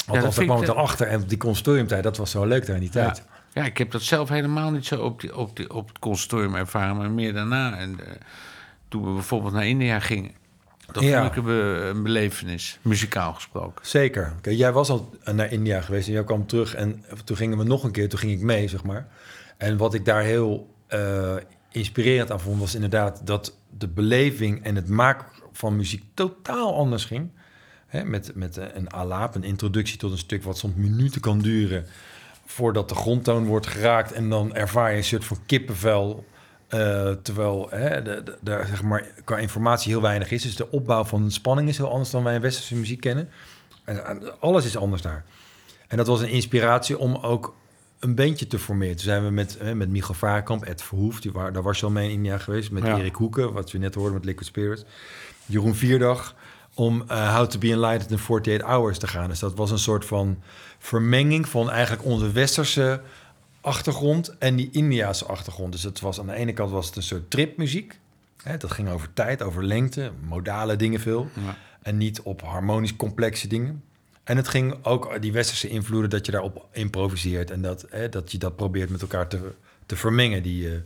[0.07, 1.07] dat vind daar ik kwam het de- dan achter.
[1.07, 3.22] En die consortiumtijd, dat was zo leuk daar in die tijd.
[3.53, 3.62] Ja.
[3.62, 6.55] ja, ik heb dat zelf helemaal niet zo op, die, op, die, op het consortium
[6.55, 7.78] ervaren, maar meer daarna.
[7.78, 8.12] En eh,
[8.89, 10.30] toen we bijvoorbeeld naar India gingen,
[10.93, 11.18] dat Ja.
[11.20, 13.87] vond ik een, be- een belevenis, muzikaal gesproken.
[13.87, 14.34] Zeker.
[14.43, 16.74] Jij was al naar India geweest en jij kwam terug.
[16.74, 19.09] En toen gingen we nog een keer, toen ging ik mee, zeg maar.
[19.57, 21.34] En wat ik daar heel eh,
[21.70, 27.05] inspirerend aan vond, was inderdaad dat de beleving en het maken van muziek totaal anders
[27.05, 27.30] ging.
[27.87, 31.39] Hè, met met eh, een alaap, een introductie tot een stuk wat soms minuten kan
[31.39, 31.87] duren
[32.47, 34.12] voordat de grondtoon wordt geraakt.
[34.12, 36.24] En dan ervaar je een soort van kippenvel.
[36.69, 40.43] Eh, terwijl hè, de, de, de- zeg maar, qua informatie heel weinig is.
[40.43, 43.29] Dus de opbouw van de spanning is heel anders dan wij in westerse muziek kennen.
[43.85, 45.25] En, en alles is anders daar.
[45.89, 47.55] En dat was een inspiratie om ook
[48.01, 48.95] een bandje te formeren.
[48.97, 51.85] Toen zijn we met, eh, met Michael Vaarkamp, Ed Verhoef, die waar, daar was je
[51.87, 52.71] al mee in India geweest.
[52.71, 52.99] Met Ja.
[52.99, 54.85] Erik Hoeken, wat we net hoorden met Liquid Spirits.
[55.47, 56.35] Jeroen Vierdag,
[56.75, 59.29] om eh, How to be Enlightened in 48 Hours te gaan.
[59.29, 60.43] Dus dat was een soort van
[60.79, 63.01] vermenging van eigenlijk onze westerse
[63.67, 65.73] achtergrond en die Indiaanse achtergrond.
[65.73, 67.99] Dus het was aan de ene kant was het een soort tripmuziek.
[68.43, 71.31] Hè, dat ging over tijd, over lengte, modale dingen veel.
[71.35, 71.57] Ja.
[71.83, 73.83] En niet op harmonisch complexe dingen.
[74.25, 77.51] En het ging ook die westerse invloeden, dat je daarop improviseert.
[77.51, 79.53] En dat, hè, dat je dat probeert met elkaar te,
[79.87, 80.79] te vermengen, die, eh,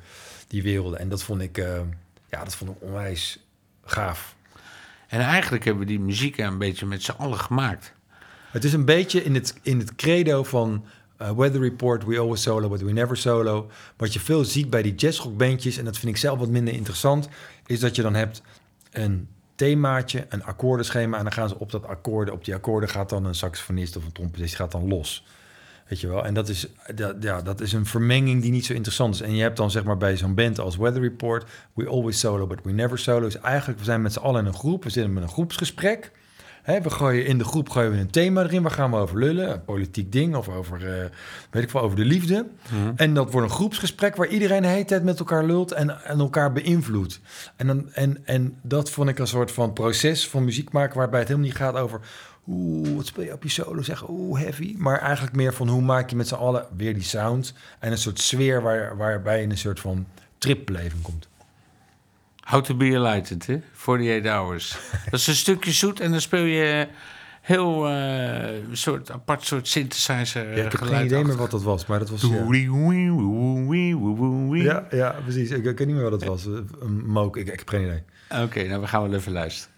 [0.48, 0.98] die werelden.
[0.98, 1.80] En dat vond ik, eh,
[2.28, 3.38] ja, dat vond ik onwijs
[3.84, 4.36] gaaf.
[5.08, 7.92] En eigenlijk hebben we die muziek een beetje met z'n allen gemaakt.
[8.50, 10.84] Het is een beetje in het, in het credo van
[11.20, 13.70] eh, Weather Report, we always solo, but we never solo.
[13.96, 17.28] Wat je veel ziet bij die jazzrockbandjes, en dat vind ik zelf wat minder interessant,
[17.66, 18.42] is dat je dan hebt
[18.90, 23.08] een themaatje, een akkoordenschema, en dan gaan ze op dat akkoorden, op die akkoorden gaat
[23.08, 25.24] dan een saxofonist of een trompetist gaat dan los.
[25.88, 26.24] Weet je wel?
[26.24, 29.20] En dat is, dat, ja, dat is een vermenging die niet zo interessant is.
[29.20, 31.44] En je hebt dan zeg maar bij zo'n band als Weather Report,
[31.74, 33.20] we always solo, but we never solo.
[33.20, 36.10] Dus eigenlijk, we zijn met z'n allen in een groep, we zitten met een groepsgesprek.
[36.62, 38.62] Hè, we gooien in de groep gooien we een thema erin.
[38.62, 39.50] Waar gaan we over lullen?
[39.50, 41.04] Een politiek ding of over, eh,
[41.50, 42.46] weet ik veel, over de liefde.
[42.96, 46.18] En dat wordt een groepsgesprek waar iedereen de hele tijd met elkaar lult en, en
[46.18, 47.20] elkaar beïnvloedt.
[47.56, 51.18] En, dan, en, en dat vond ik een soort van proces van muziek maken waarbij
[51.18, 52.00] het helemaal niet gaat over...
[52.48, 53.82] Oeh, wat speel je op je solo?
[53.82, 54.74] Zeg, oeh, heavy.
[54.78, 57.54] Maar eigenlijk meer van hoe maak je met z'n allen weer die sound.
[57.78, 60.06] En een soort sfeer waar, waarbij je in een soort van
[60.38, 61.28] tripbeleving komt.
[62.50, 63.60] How to be enlightened, hè?
[63.74, 64.76] 48 hours.
[65.10, 66.88] dat is een stukje zoet en dan speel je
[67.40, 70.56] heel eh, soort apart soort synthesizer.
[70.56, 72.22] Ja, ik heb geen idee meer wat dat was, maar dat was...
[74.62, 75.14] Ja, Ja.
[75.22, 75.50] precies.
[75.50, 76.44] Ik, ik weet niet meer wat dat was.
[76.44, 78.02] Een mook, ik, ik heb geen idee.
[78.42, 79.74] Oké, nou we gaan wel even luisteren.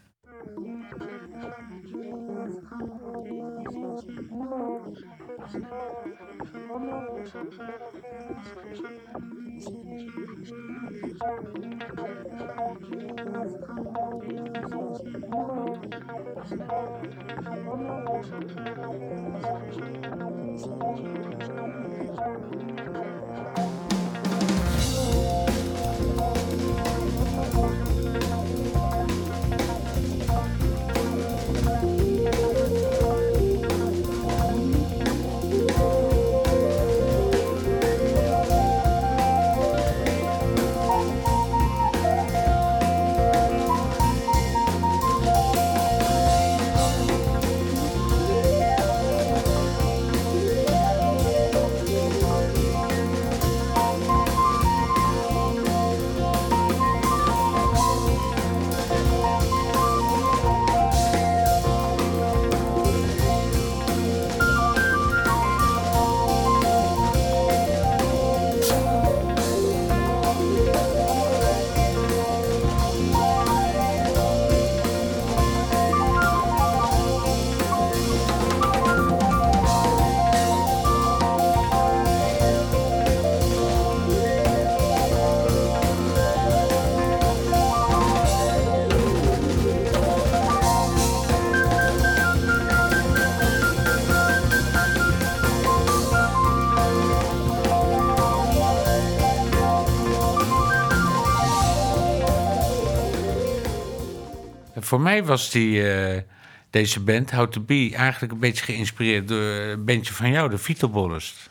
[104.93, 106.23] Voor mij was die, eh,
[106.71, 110.59] deze band, How to Be, eigenlijk een beetje geïnspireerd door een bandje van jou, de
[110.59, 111.49] Vitobollers.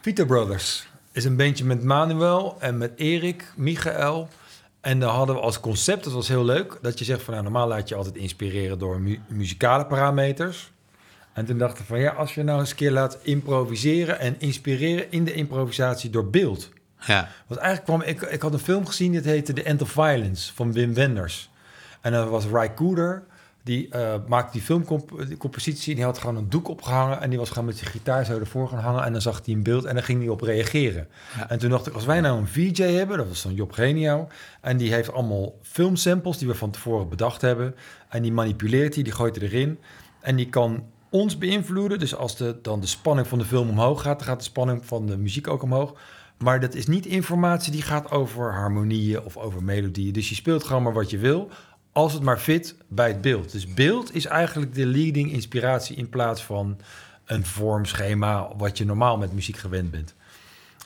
[0.00, 4.28] Vito Brothers is een bandje met Manuel en met Erik, Michael.
[4.80, 7.44] En dan hadden we als concept, dat was heel leuk, dat je zegt van nou,
[7.44, 10.70] normaal laat je altijd inspireren door mu- muzikale parameters.
[11.32, 14.34] En toen dachten we van ja, als je nou eens een keer laat improviseren en
[14.38, 16.68] inspireren in de improvisatie door beeld.
[17.06, 17.28] Ja.
[17.46, 20.54] Want eigenlijk kwam ik, ik had een film gezien, dit heette The End of Violence
[20.54, 21.49] van Wim Wenders.
[22.00, 23.24] En dat was Ry Cooder,
[23.62, 25.94] die eh, maakte die filmcompositie.
[25.94, 28.68] Die had gewoon een doek opgehangen en die was gewoon met zijn gitaar zo ervoor
[28.68, 29.04] gaan hangen.
[29.04, 31.08] En dan zag hij een beeld en dan ging hij op reageren.
[31.48, 34.28] En toen dacht ik, als wij nou een VJ hebben, dat was dan Job Genio.
[34.60, 37.74] En die heeft allemaal filmsamples die we van tevoren bedacht hebben.
[38.08, 39.78] En die manipuleert hij, die gooit hij erin.
[40.20, 41.98] En die kan ons beïnvloeden.
[41.98, 44.86] Dus als de, dan de spanning van de film omhoog gaat, dan gaat de spanning
[44.86, 45.94] van de muziek ook omhoog.
[46.38, 50.12] Maar dat is niet informatie die gaat over harmonieën of over melodieën.
[50.12, 51.50] Dus je speelt gewoon maar wat je wil,
[51.92, 53.52] als het maar fit bij het beeld.
[53.52, 56.78] Dus beeld is eigenlijk de leading inspiratie in plaats van
[57.24, 60.14] een vormschema wat je normaal met muziek gewend bent.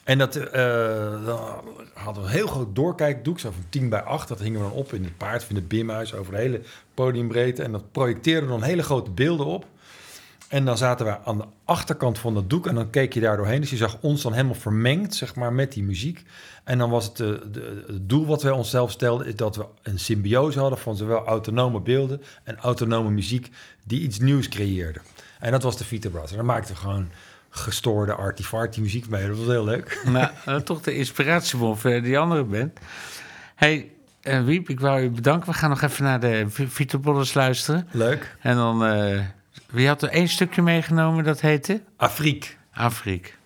[0.05, 1.63] En dat dan
[1.95, 4.29] hadden we een heel groot doorkijkdoek, zo van 10 bij 8.
[4.29, 6.61] Dat hingen we dan op in het paard, in het bimhuis, over de hele
[6.95, 7.63] podiumbreedte.
[7.63, 9.67] En dat projecteerde dan hele grote beelden op.
[10.55, 13.37] En dan zaten we aan de achterkant van dat doek en dan keek je daar
[13.37, 13.61] doorheen.
[13.61, 16.23] Dus je zag ons dan helemaal vermengd, zeg maar, met die muziek.
[16.65, 19.27] En dan was het de, de- het doel wat wij onszelf stelden...
[19.27, 22.23] is dat we een symbiose hadden van zowel autonome beelden...
[22.45, 23.51] en autonome muziek
[23.85, 25.01] die iets nieuws creëerde.
[25.41, 26.31] En dat was de Vita Brass.
[26.31, 27.09] En dan maakten we gewoon
[27.51, 29.27] gestoorde arty-farty muziek mee.
[29.29, 30.03] Dat was heel leuk.
[30.13, 32.79] Nou, eh, toch de inspiratiebron voor die andere band.
[33.55, 33.91] hey,
[34.23, 35.49] eh, Wiep, ik wou u bedanken.
[35.53, 37.89] We gaan nog even naar de Vi- Vito Bollers luisteren.
[37.91, 38.37] Leuk.
[38.41, 39.21] En dan, eh,
[39.71, 41.81] wie had er één stukje meegenomen dat heette?
[41.97, 42.59] Afriek.
[42.73, 43.39] Afriek.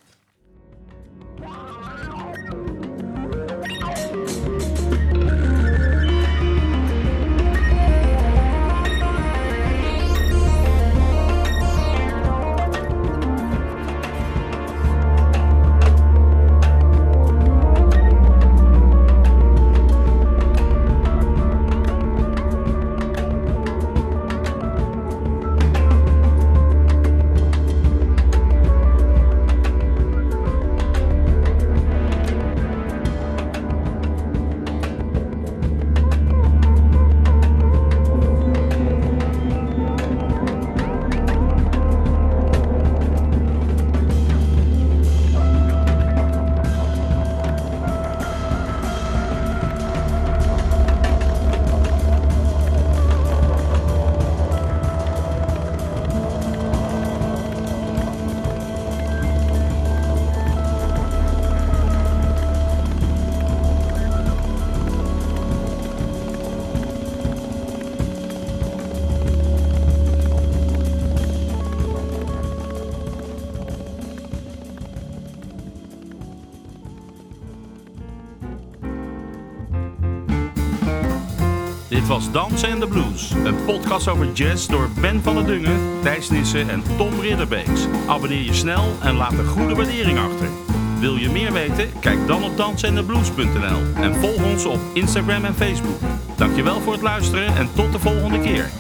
[82.09, 83.31] Was Dansen en de Blues.
[83.45, 87.87] Een podcast over jazz door Ben van der Dungen, Thijs Nissen en Tom Ridderbeeks.
[88.07, 90.49] Abonneer je snel en laat een goede waardering achter.
[91.01, 91.93] Wil je meer weten?
[92.01, 96.01] Kijk dan op dansenendeblues.nl en volg ons op Instagram en Facebook.
[96.37, 98.71] Dankjewel voor het luisteren en tot de volgende keer.